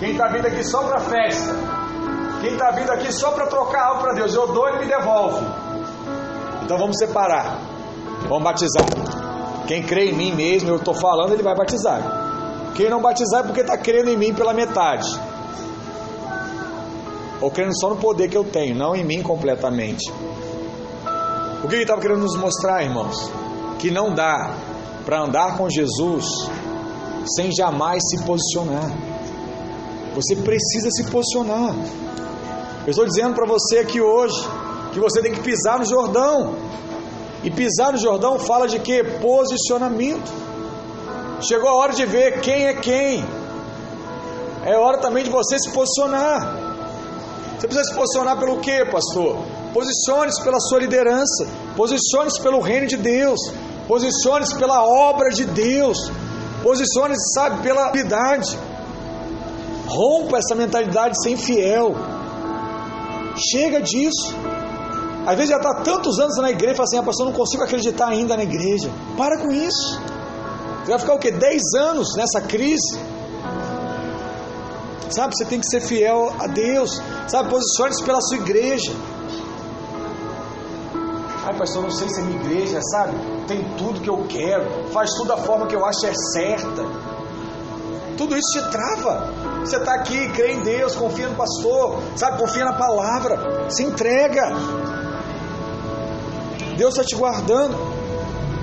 [0.04, 1.56] Quem está vindo aqui só para festa.
[2.42, 4.34] Quem está vindo aqui só para trocar algo para Deus.
[4.34, 5.46] Eu dou e me devolve.
[6.62, 7.58] Então vamos separar.
[8.28, 8.84] Vamos batizar.
[9.66, 12.02] Quem crê em mim mesmo, eu estou falando, ele vai batizar.
[12.76, 15.08] Quem não batizar é porque está crendo em mim pela metade
[17.40, 20.12] ou crendo só no poder que eu tenho, não em mim completamente.
[21.64, 23.32] O que ele estava querendo nos mostrar, irmãos?
[23.80, 24.54] Que não dá
[25.06, 26.26] para andar com Jesus
[27.38, 29.13] sem jamais se posicionar.
[30.16, 31.76] Você precisa se posicionar.
[32.86, 34.36] Eu estou dizendo para você aqui hoje
[34.92, 36.56] que você tem que pisar no Jordão.
[37.44, 39.04] E pisar no Jordão fala de que?
[39.04, 40.32] Posicionamento.
[41.42, 43.26] Chegou a hora de ver quem é quem.
[44.64, 46.56] É hora também de você se posicionar.
[47.58, 49.38] Você precisa se posicionar pelo quê, pastor?
[49.74, 53.40] Posicione-se pela sua liderança, posicione-se pelo reino de Deus,
[53.88, 55.98] posicione-se pela obra de Deus,
[56.62, 58.58] posicione-se, sabe, pela habilidade.
[59.96, 61.96] Rompa essa mentalidade sem fiel.
[63.52, 64.36] Chega disso.
[65.26, 67.64] Às vezes já está tantos anos na igreja e fala assim, ah, pastor, não consigo
[67.64, 68.90] acreditar ainda na igreja.
[69.18, 70.02] Para com isso.
[70.84, 71.32] Você vai ficar o quê?
[71.32, 73.00] Dez anos nessa crise?
[75.10, 77.02] Sabe, você tem que ser fiel a Deus.
[77.28, 78.92] Sabe, posicione-se pela sua igreja.
[81.46, 83.18] Ai, pastor, não sei se é minha igreja, sabe?
[83.48, 86.84] Tem tudo que eu quero, faz tudo da forma que eu acho é certa.
[88.18, 89.43] Tudo isso te trava.
[89.66, 92.38] Você está aqui, crê em Deus, confia no pastor, sabe?
[92.38, 94.52] Confia na palavra, se entrega.
[96.78, 97.76] Deus está te guardando.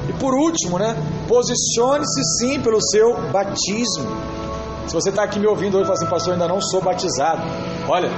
[0.09, 0.94] E por último, né?
[1.26, 4.11] Posicione-se sim pelo seu batismo.
[4.86, 7.42] Se você está aqui me ouvindo hoje e fala assim, pastor, ainda não sou batizado.
[7.88, 8.11] Olha,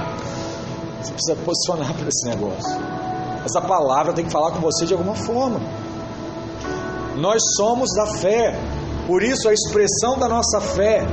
[1.01, 2.81] você precisa posicionar para esse negócio.
[3.45, 5.59] Essa palavra tem que falar com você de alguma forma.
[7.15, 8.59] Nós somos da fé,
[9.05, 11.05] por isso a expressão da nossa fé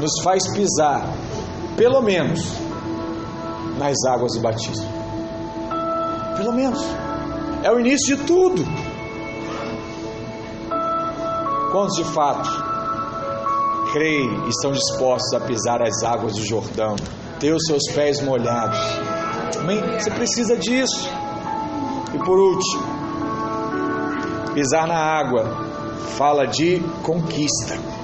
[0.00, 1.06] nos faz pisar,
[1.76, 2.40] pelo menos,
[3.78, 4.88] nas águas do batismo.
[6.36, 6.80] Pelo menos.
[7.62, 8.64] É o início de tudo.
[11.70, 12.48] Quantos de fato
[13.92, 16.96] creem e estão dispostos a pisar as águas do Jordão,
[17.38, 18.78] ter os seus pés molhados.
[19.58, 19.80] Amém?
[19.98, 21.08] Você precisa disso.
[22.14, 22.82] E por último,
[24.54, 25.44] pisar na água
[26.16, 27.99] fala de conquista.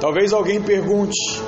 [0.00, 1.42] Talvez alguém pergunte: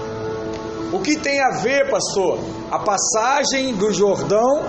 [0.92, 2.38] o que tem a ver, pastor,
[2.70, 4.64] a passagem do Jordão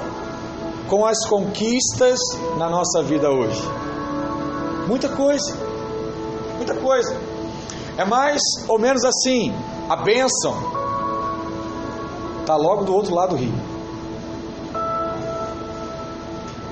[0.88, 2.20] com as conquistas
[2.58, 3.62] na nossa vida hoje?
[4.88, 5.56] Muita coisa,
[6.58, 7.16] muita coisa.
[7.98, 9.54] É mais ou menos assim:
[9.90, 10.56] a bênção
[12.42, 13.54] está logo do outro lado do rio.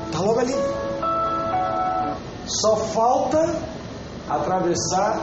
[0.07, 0.55] Está logo ali.
[2.47, 3.55] Só falta
[4.29, 5.21] atravessar.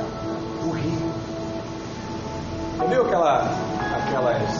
[2.84, 3.50] Você viu aquela,
[3.96, 4.52] aquelas,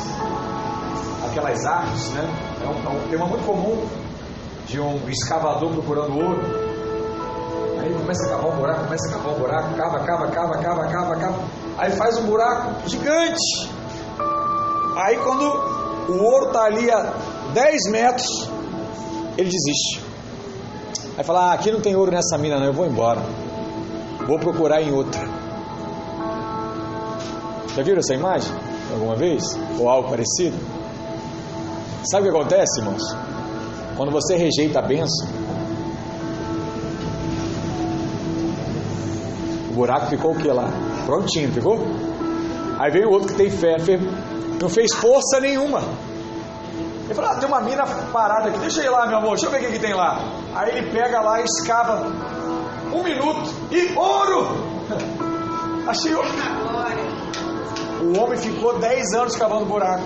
[1.29, 2.27] aquelas artes, né?
[2.63, 3.87] É um, é um tema muito comum
[4.67, 6.41] de um escavador procurando ouro.
[7.83, 10.89] Aí começa a cavar um buraco, começa a cavar um buraco, cava, cava, cava, cava,
[10.89, 11.39] cava, cava.
[11.77, 13.71] Aí faz um buraco gigante.
[14.97, 15.45] Aí quando
[16.09, 17.13] o ouro está ali a
[17.53, 18.49] 10 metros,
[19.37, 20.03] ele desiste.
[21.19, 23.21] Aí fala, ah, aqui não tem ouro nessa mina não, eu vou embora.
[24.27, 25.34] Vou procurar em outra.
[27.75, 28.53] Já viram essa imagem
[28.93, 29.43] alguma vez?
[29.81, 30.57] Ou algo parecido?
[32.11, 33.03] Sabe o que acontece, irmãos?
[33.97, 35.27] Quando você rejeita a benção,
[39.71, 40.69] o buraco ficou o que lá?
[41.07, 41.79] Prontinho, ficou?
[42.79, 43.77] Aí veio o outro que tem fé,
[44.61, 45.81] não fez força nenhuma.
[47.05, 49.47] Ele falou: ah, tem uma mina parada aqui, deixa eu ir lá, meu amor, deixa
[49.47, 50.19] eu ver o que, que tem lá.
[50.55, 52.07] Aí ele pega lá e escava
[52.93, 54.75] um minuto e ouro!
[55.87, 56.29] Achei ouro.
[58.05, 60.05] O homem ficou 10 anos cavando buraco.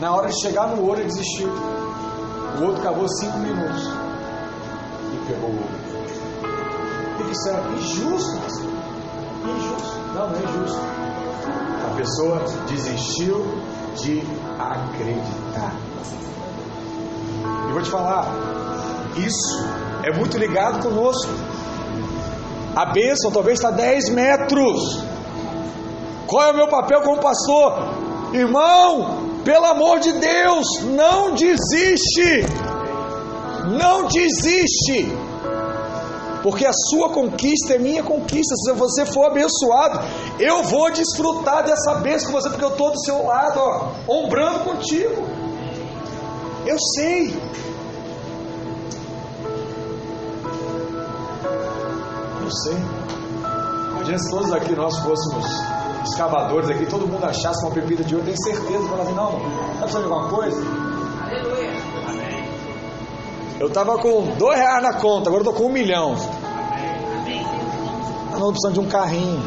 [0.00, 1.48] Na hora de chegar no ouro, ele desistiu.
[1.48, 3.82] O outro cavou 5 minutos
[5.12, 5.78] e pegou o ouro.
[7.20, 8.36] E disseram: injusto,
[9.44, 9.98] injusto.
[10.14, 10.80] Não, não é injusto.
[11.86, 13.44] A pessoa desistiu
[13.96, 14.22] de
[14.58, 15.74] acreditar.
[17.68, 18.24] E vou te falar,
[19.16, 19.64] isso
[20.02, 21.30] é muito ligado conosco.
[22.74, 25.07] A bênção talvez está 10 metros.
[26.28, 27.72] Qual é o meu papel como pastor?
[28.34, 32.44] Irmão, pelo amor de Deus, não desiste.
[33.80, 35.10] Não desiste.
[36.42, 38.54] Porque a sua conquista é minha conquista.
[38.56, 40.00] Se você for abençoado,
[40.38, 44.60] eu vou desfrutar dessa bênção com você, porque eu estou do seu lado, ó, ombrando
[44.60, 45.26] contigo.
[46.66, 47.34] Eu sei.
[52.42, 52.76] Eu sei.
[53.92, 55.77] Imagina se todos aqui nós fôssemos
[56.10, 59.80] escavadores aqui, todo mundo achasse uma pepita de ouro, tem certeza, falar assim, não, está
[59.80, 60.62] precisando de alguma coisa?
[61.24, 61.68] Aleluia.
[63.60, 66.14] Eu estava com dois reais na conta, agora eu estou com um milhão.
[68.32, 69.42] Ah, não, estou precisando de um carrinho.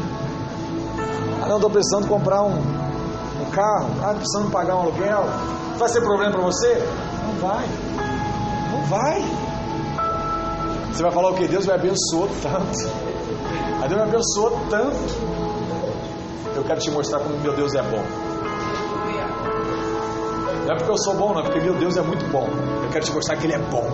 [1.42, 3.88] Ah, não, estou precisando comprar um, um carro.
[4.02, 5.24] Ah, estou precisando pagar um aluguel.
[5.78, 6.86] Vai ser problema para você?
[7.26, 7.66] Não vai.
[8.70, 9.22] Não vai.
[10.92, 11.48] Você vai falar o que?
[11.48, 12.90] Deus me abençoou tanto.
[13.82, 15.31] A Deus me abençoou tanto.
[16.54, 18.02] Eu quero te mostrar como meu Deus é bom.
[20.66, 22.48] Não é porque eu sou bom, não, é porque meu Deus é muito bom.
[22.82, 23.86] Eu quero te mostrar que Ele é bom.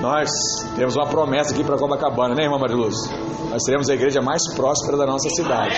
[0.00, 0.30] Nós
[0.76, 2.96] temos uma promessa aqui para Copacabana, né, irmã Mariluz?
[3.50, 5.76] Nós seremos a igreja mais próspera da nossa cidade.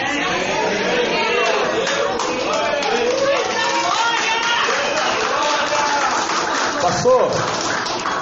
[6.80, 7.30] Pastor,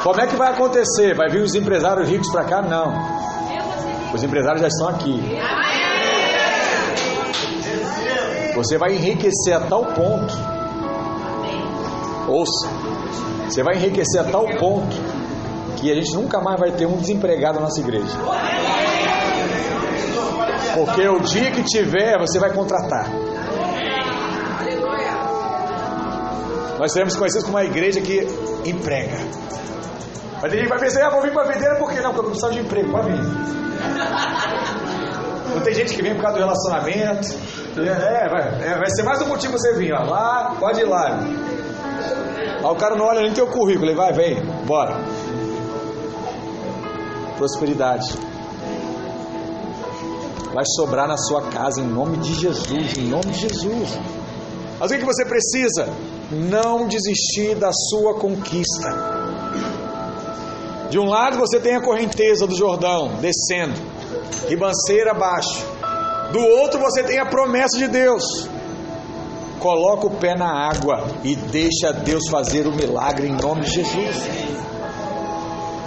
[0.03, 1.15] como é que vai acontecer?
[1.15, 2.63] Vai vir os empresários ricos para cá?
[2.63, 3.20] Não.
[4.13, 5.21] Os empresários já estão aqui.
[8.55, 10.35] Você vai enriquecer a tal ponto.
[12.29, 12.69] Ouça.
[13.49, 14.97] Você vai enriquecer a tal ponto
[15.77, 18.07] que a gente nunca mais vai ter um desempregado na nossa igreja.
[20.75, 23.09] Porque o dia que tiver, você vai contratar.
[26.79, 28.27] Nós seremos conhecidos como uma igreja que
[28.65, 29.17] emprega.
[30.41, 32.01] Mas tem gente que vai pensar, ah, vou vir para a videira por quê?
[32.01, 33.70] Não, porque eu preciso de emprego, pode vir.
[35.55, 37.29] Não tem gente que vem por causa do relacionamento.
[37.77, 39.93] É, vai, é, vai ser mais um motivo você vir.
[39.93, 40.05] Ó.
[40.05, 41.21] Lá, pode ir lá.
[42.59, 43.87] Aí o cara não olha nem teu currículo.
[43.87, 44.97] Ele vai, vem, bora.
[47.37, 48.07] Prosperidade.
[50.53, 52.97] Vai sobrar na sua casa em nome de Jesus.
[52.97, 53.99] Em nome de Jesus.
[54.79, 55.89] Mas o que você precisa?
[56.31, 59.21] Não desistir da sua conquista.
[60.91, 63.81] De um lado você tem a correnteza do Jordão descendo,
[64.49, 65.65] ribanceira abaixo.
[66.33, 68.25] Do outro você tem a promessa de Deus.
[69.59, 74.17] Coloca o pé na água e deixa Deus fazer o milagre em nome de Jesus.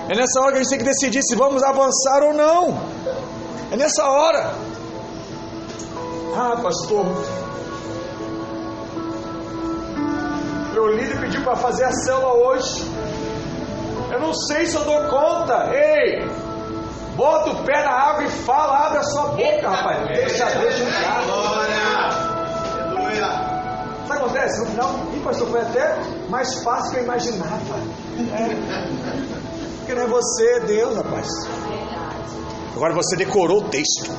[0.10, 2.78] É nessa hora que a gente tem que decidir se vamos avançar ou não.
[3.72, 4.54] É nessa hora.
[6.36, 7.06] Ah, pastor.
[10.74, 12.84] Meu líder pediu para fazer a célula hoje.
[14.12, 15.72] Eu não sei se eu dou conta.
[15.74, 16.28] Ei,
[17.16, 20.08] bota o pé na água e fala, abre a sua boca, rapaz.
[20.08, 21.24] Deixa, deixa entrar.
[22.90, 23.54] Aleluia.
[24.06, 24.60] Sabe o que acontece?
[24.60, 25.98] No final, e pastor, foi até
[26.30, 27.76] mais fácil que eu imaginava.
[28.18, 28.50] É.
[29.78, 31.28] Porque não é você, é Deus, rapaz.
[32.76, 34.12] Agora você decorou o texto.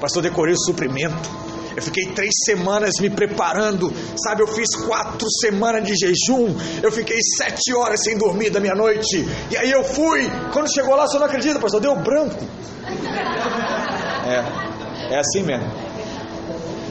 [0.00, 1.49] Pastor, decorei o suprimento.
[1.76, 4.42] Eu fiquei três semanas me preparando, sabe?
[4.42, 6.54] Eu fiz quatro semanas de jejum.
[6.82, 9.26] Eu fiquei sete horas sem dormir da minha noite.
[9.50, 10.28] E aí eu fui.
[10.52, 11.80] Quando chegou lá, você não acredita, pastor?
[11.80, 12.44] Deu branco.
[14.26, 15.70] É, é assim mesmo.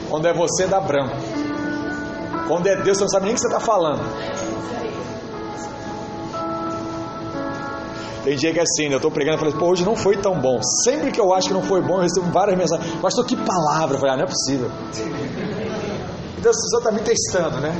[0.08, 1.16] Quando é você, dá branco.
[2.48, 4.02] Quando é Deus, você não sabe nem o que você está falando.
[8.24, 8.94] Tem dia que é assim, né?
[8.94, 10.60] eu estou pregando e falei, pô, hoje não foi tão bom.
[10.84, 13.00] Sempre que eu acho que não foi bom, eu recebo várias mensagens.
[13.00, 13.96] Pastor, que palavra?
[13.96, 14.70] Eu falei, ah, não é possível.
[16.38, 17.74] Então, você está me testando, né?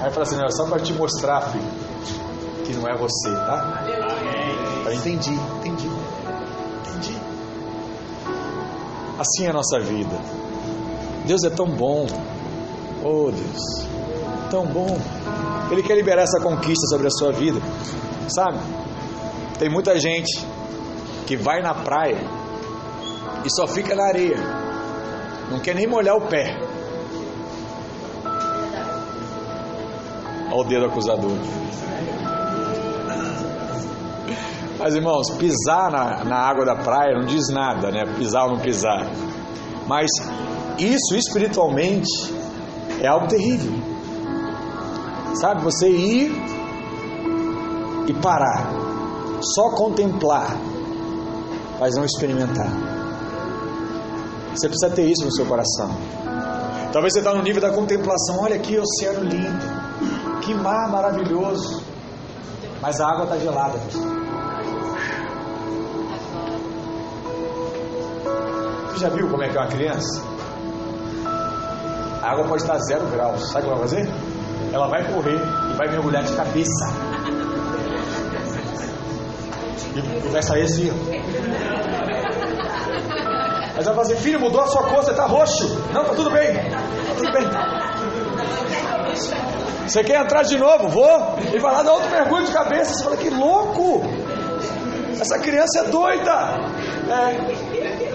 [0.00, 1.64] Aí eu falei assim, não, é só para te mostrar, filho,
[2.64, 3.84] que não é você, tá?
[4.86, 5.88] Eu entendi, entendi,
[6.80, 7.16] entendi.
[9.18, 10.16] Assim é a nossa vida.
[11.26, 12.06] Deus é tão bom.
[13.04, 13.86] Oh Deus,
[14.50, 14.98] tão bom.
[15.70, 17.60] Ele quer liberar essa conquista sobre a sua vida.
[18.28, 18.58] Sabe?
[19.62, 20.44] Tem muita gente
[21.24, 22.18] que vai na praia
[23.44, 24.36] e só fica na areia.
[25.52, 26.58] Não quer nem molhar o pé.
[30.50, 31.36] Olha o dedo acusador.
[34.80, 38.02] Mas irmãos, pisar na, na água da praia não diz nada, né?
[38.18, 39.06] Pisar ou não pisar.
[39.86, 40.10] Mas
[40.76, 42.10] isso espiritualmente
[43.00, 43.74] é algo terrível.
[45.36, 46.32] Sabe, você ir
[48.08, 48.81] e parar,
[49.42, 50.56] só contemplar,
[51.80, 52.70] mas não experimentar.
[54.54, 55.90] Você precisa ter isso no seu coração.
[56.92, 58.40] Talvez você está no nível da contemplação.
[58.40, 61.82] Olha aqui, oceano lindo, que mar maravilhoso,
[62.80, 63.78] mas a água está gelada.
[68.88, 70.22] Você já viu como é que é uma criança?
[72.22, 73.50] A água pode estar zero graus.
[73.50, 74.08] Sabe o que ela vai fazer?
[74.72, 75.40] Ela vai correr
[75.70, 77.01] e vai mergulhar de cabeça.
[79.94, 80.90] E vai sair assim.
[83.74, 85.68] Mas ela vai dizer, filho, mudou a sua cor, você está roxo.
[85.92, 86.54] Não, tá tudo bem.
[86.54, 87.48] Tá tudo bem.
[89.86, 90.88] Você quer entrar de novo?
[90.88, 91.38] Vou.
[91.52, 92.94] E vai lá dar outro mergulho de cabeça.
[92.94, 94.02] Você fala, que louco!
[95.20, 96.60] Essa criança é doida.
[97.08, 98.12] É.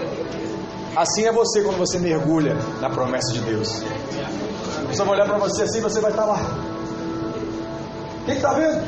[0.96, 3.82] Assim é você quando você mergulha na promessa de Deus.
[4.84, 6.40] A pessoa vai olhar para você assim, você vai estar lá.
[8.26, 8.82] Quem está vendo?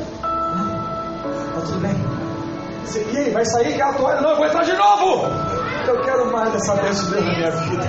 [1.49, 2.19] Está tudo bem.
[3.16, 4.20] Aí, vai sair que a toalha?
[4.20, 5.26] Não, eu vou entrar de novo.
[5.86, 7.86] Eu quero mais dessa bênção de Deus na minha vida.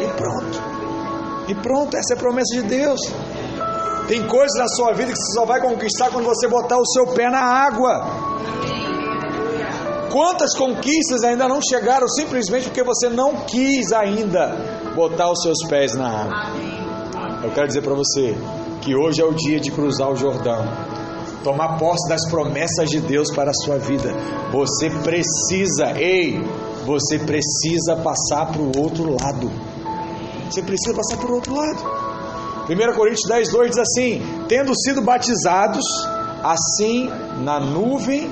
[0.00, 0.62] E pronto.
[1.48, 3.00] E pronto, essa é a promessa de Deus.
[4.08, 7.06] Tem coisas na sua vida que você só vai conquistar quando você botar o seu
[7.14, 8.06] pé na água.
[10.10, 14.48] Quantas conquistas ainda não chegaram simplesmente porque você não quis ainda
[14.94, 16.52] botar os seus pés na água?
[17.42, 18.36] Eu quero dizer para você
[18.82, 20.64] que hoje é o dia de cruzar o Jordão,
[21.42, 24.12] tomar posse das promessas de Deus para a sua vida.
[24.52, 26.40] Você precisa, ei,
[26.86, 29.50] você precisa passar para o outro lado.
[30.50, 31.82] Você precisa passar para o outro lado.
[32.68, 35.84] 1 Coríntios 10, 2 diz assim: Tendo sido batizados,
[36.42, 37.10] assim
[37.42, 38.30] na nuvem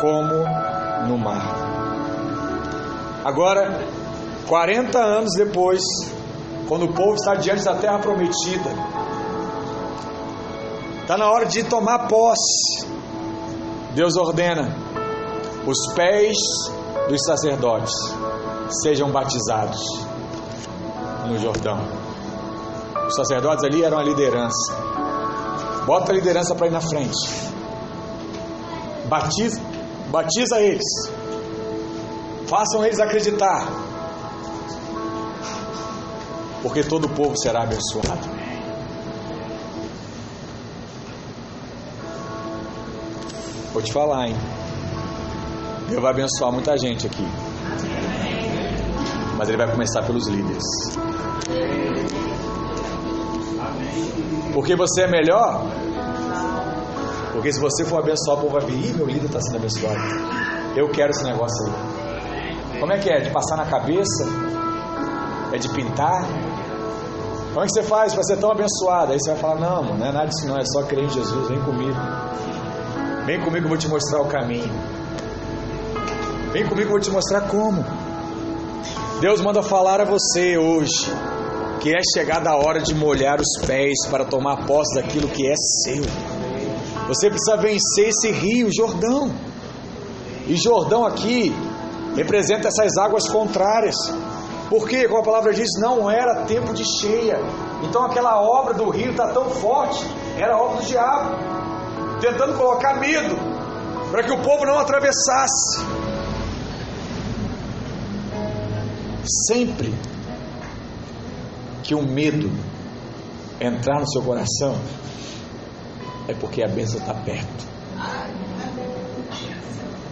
[0.00, 1.72] como no mar.
[3.24, 3.86] Agora,
[4.48, 5.82] 40 anos depois,
[6.68, 8.70] quando o povo está diante da terra prometida,
[11.12, 12.86] está na hora de tomar posse.
[13.94, 14.74] Deus ordena:
[15.66, 16.38] os pés
[17.08, 17.92] dos sacerdotes
[18.82, 19.78] sejam batizados
[21.26, 21.78] no Jordão.
[23.06, 24.74] Os sacerdotes ali eram a liderança.
[25.84, 27.28] Bota a liderança para ir na frente.
[29.06, 29.60] Batiza,
[30.08, 31.10] Batiza eles.
[32.46, 33.66] Façam eles acreditar.
[36.62, 38.41] Porque todo o povo será abençoado.
[43.72, 44.36] Vou te falar, hein?
[45.88, 47.26] Deus vai abençoar muita gente aqui.
[49.36, 50.64] Mas ele vai começar pelos líderes.
[54.52, 55.66] Porque você é melhor
[57.32, 59.98] porque se você for abençoar, o povo vai vir, Ih, meu líder está sendo abençoado.
[60.76, 62.78] Eu quero esse negócio aí.
[62.78, 63.20] Como é que é?
[63.20, 64.24] De passar na cabeça?
[65.52, 66.24] É de pintar?
[67.48, 69.12] Como é que você faz para ser tão abençoado?
[69.12, 71.48] Aí você vai falar, não, não é nada disso não, é só crer em Jesus,
[71.48, 71.98] vem comigo.
[73.24, 74.72] Vem comigo, eu vou te mostrar o caminho.
[76.52, 77.84] Vem comigo, eu vou te mostrar como.
[79.20, 81.08] Deus manda falar a você hoje
[81.80, 85.54] que é chegada a hora de molhar os pés para tomar posse daquilo que é
[85.56, 86.04] seu.
[87.08, 89.32] Você precisa vencer esse rio, Jordão.
[90.46, 91.54] E Jordão aqui
[92.16, 93.96] representa essas águas contrárias.
[94.68, 97.38] Porque, como a palavra diz, não era tempo de cheia.
[97.82, 100.04] Então aquela obra do rio está tão forte,
[100.38, 101.61] era obra do diabo,
[102.22, 103.36] tentando colocar medo,
[104.12, 105.84] para que o povo não atravessasse.
[109.48, 109.92] Sempre
[111.82, 112.48] que o medo
[113.60, 114.76] entrar no seu coração,
[116.28, 117.66] é porque a bênção está perto.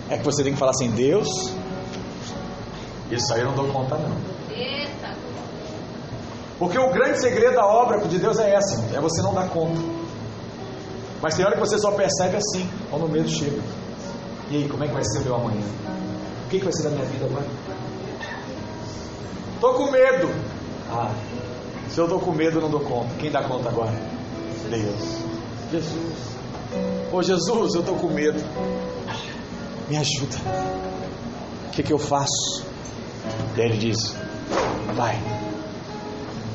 [0.08, 1.28] É que você tem que falar assim: Deus,
[3.10, 4.16] isso aí eu não dou conta, não.
[6.58, 9.80] Porque o grande segredo da obra de Deus é essa: é você não dar conta.
[11.22, 13.60] Mas tem hora que você só percebe assim, quando o medo chega.
[14.50, 15.64] E aí, como é que vai ser meu amanhã?
[16.46, 17.46] O que, que vai ser da minha vida agora?
[19.54, 20.28] Estou com medo.
[20.90, 21.14] Ah,
[21.90, 23.14] se eu estou com medo, eu não dou conta.
[23.18, 23.92] Quem dá conta agora?
[24.70, 25.20] Deus.
[25.70, 26.36] Jesus,
[27.12, 28.40] ô Jesus, eu estou com medo,
[29.88, 30.36] me ajuda.
[31.66, 32.64] O que, que eu faço?
[33.56, 34.14] E ele diz:
[34.94, 35.16] Vai,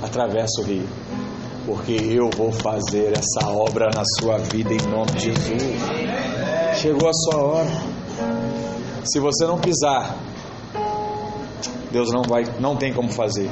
[0.03, 0.88] atravessa o rio,
[1.66, 5.82] porque eu vou fazer essa obra na sua vida em nome de Jesus.
[6.76, 7.70] Chegou a sua hora.
[9.03, 10.16] Se você não pisar,
[11.91, 13.49] Deus não vai, não tem como fazer.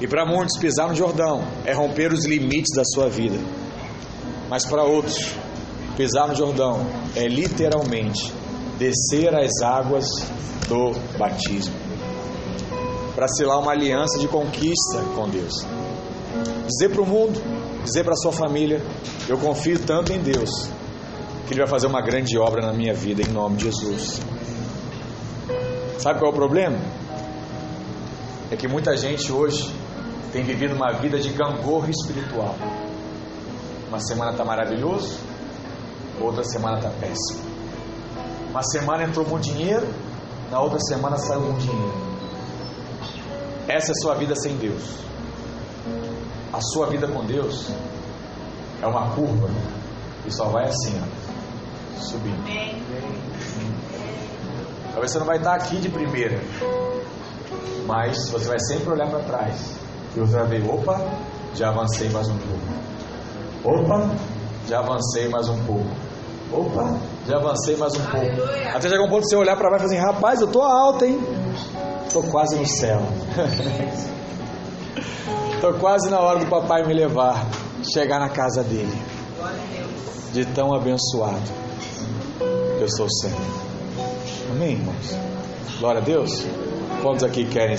[0.00, 3.38] E para muitos pisar no Jordão é romper os limites da sua vida.
[4.48, 5.34] Mas para outros,
[5.96, 8.32] pisar no Jordão é literalmente
[8.78, 10.06] descer as águas
[10.68, 11.74] do batismo.
[13.14, 15.52] Para selar uma aliança de conquista com Deus.
[16.70, 17.42] Dizer para o mundo,
[17.82, 18.80] dizer para a sua família:
[19.28, 20.68] Eu confio tanto em Deus,
[21.46, 24.20] que Ele vai fazer uma grande obra na minha vida, em nome de Jesus.
[25.98, 26.78] Sabe qual é o problema?
[28.52, 29.74] É que muita gente hoje
[30.32, 32.54] tem vivido uma vida de gangorra espiritual.
[33.88, 35.18] Uma semana está maravilhoso,
[36.20, 37.40] outra semana está péssimo.
[38.48, 39.88] Uma semana entrou com dinheiro,
[40.52, 42.10] na outra semana saiu com dinheiro.
[43.66, 45.00] Essa é a sua vida sem Deus.
[46.52, 47.70] A sua vida com Deus
[48.82, 49.48] é uma curva
[50.26, 52.42] e só vai assim, ó, subindo.
[54.92, 56.40] Talvez você não vai estar aqui de primeira,
[57.86, 59.76] mas você vai sempre olhar para trás
[60.16, 61.00] e você vai ver, opa,
[61.54, 62.60] já avancei mais um pouco.
[63.62, 64.10] Opa,
[64.66, 65.86] já avancei mais um pouco.
[66.52, 66.98] Opa,
[67.28, 68.26] já avancei mais um pouco.
[68.74, 70.62] Até chegar um ponto de você olhar para baixo e falar assim, rapaz, eu tô
[70.62, 71.20] alto, hein?
[72.12, 73.00] Tô quase no céu.
[75.60, 77.46] tô quase na hora do papai me levar,
[77.92, 78.96] chegar na casa dele.
[80.32, 81.42] De tão abençoado
[82.38, 83.36] que eu estou sendo.
[84.52, 85.16] Amém, irmãos?
[85.78, 86.46] Glória a Deus.
[87.02, 87.76] Quantos aqui querem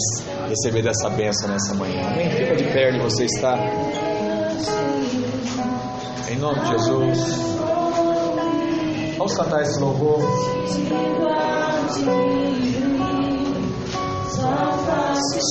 [0.47, 2.07] receber dessa bênção nessa manhã?
[2.07, 2.29] Amém?
[2.29, 3.57] Fica de pé onde você está.
[6.29, 7.19] Em nome de Jesus.
[9.17, 10.19] Vamos cantar esse louvor.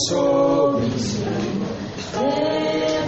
[0.09, 1.60] Sobre seu rosto
[2.13, 3.00] e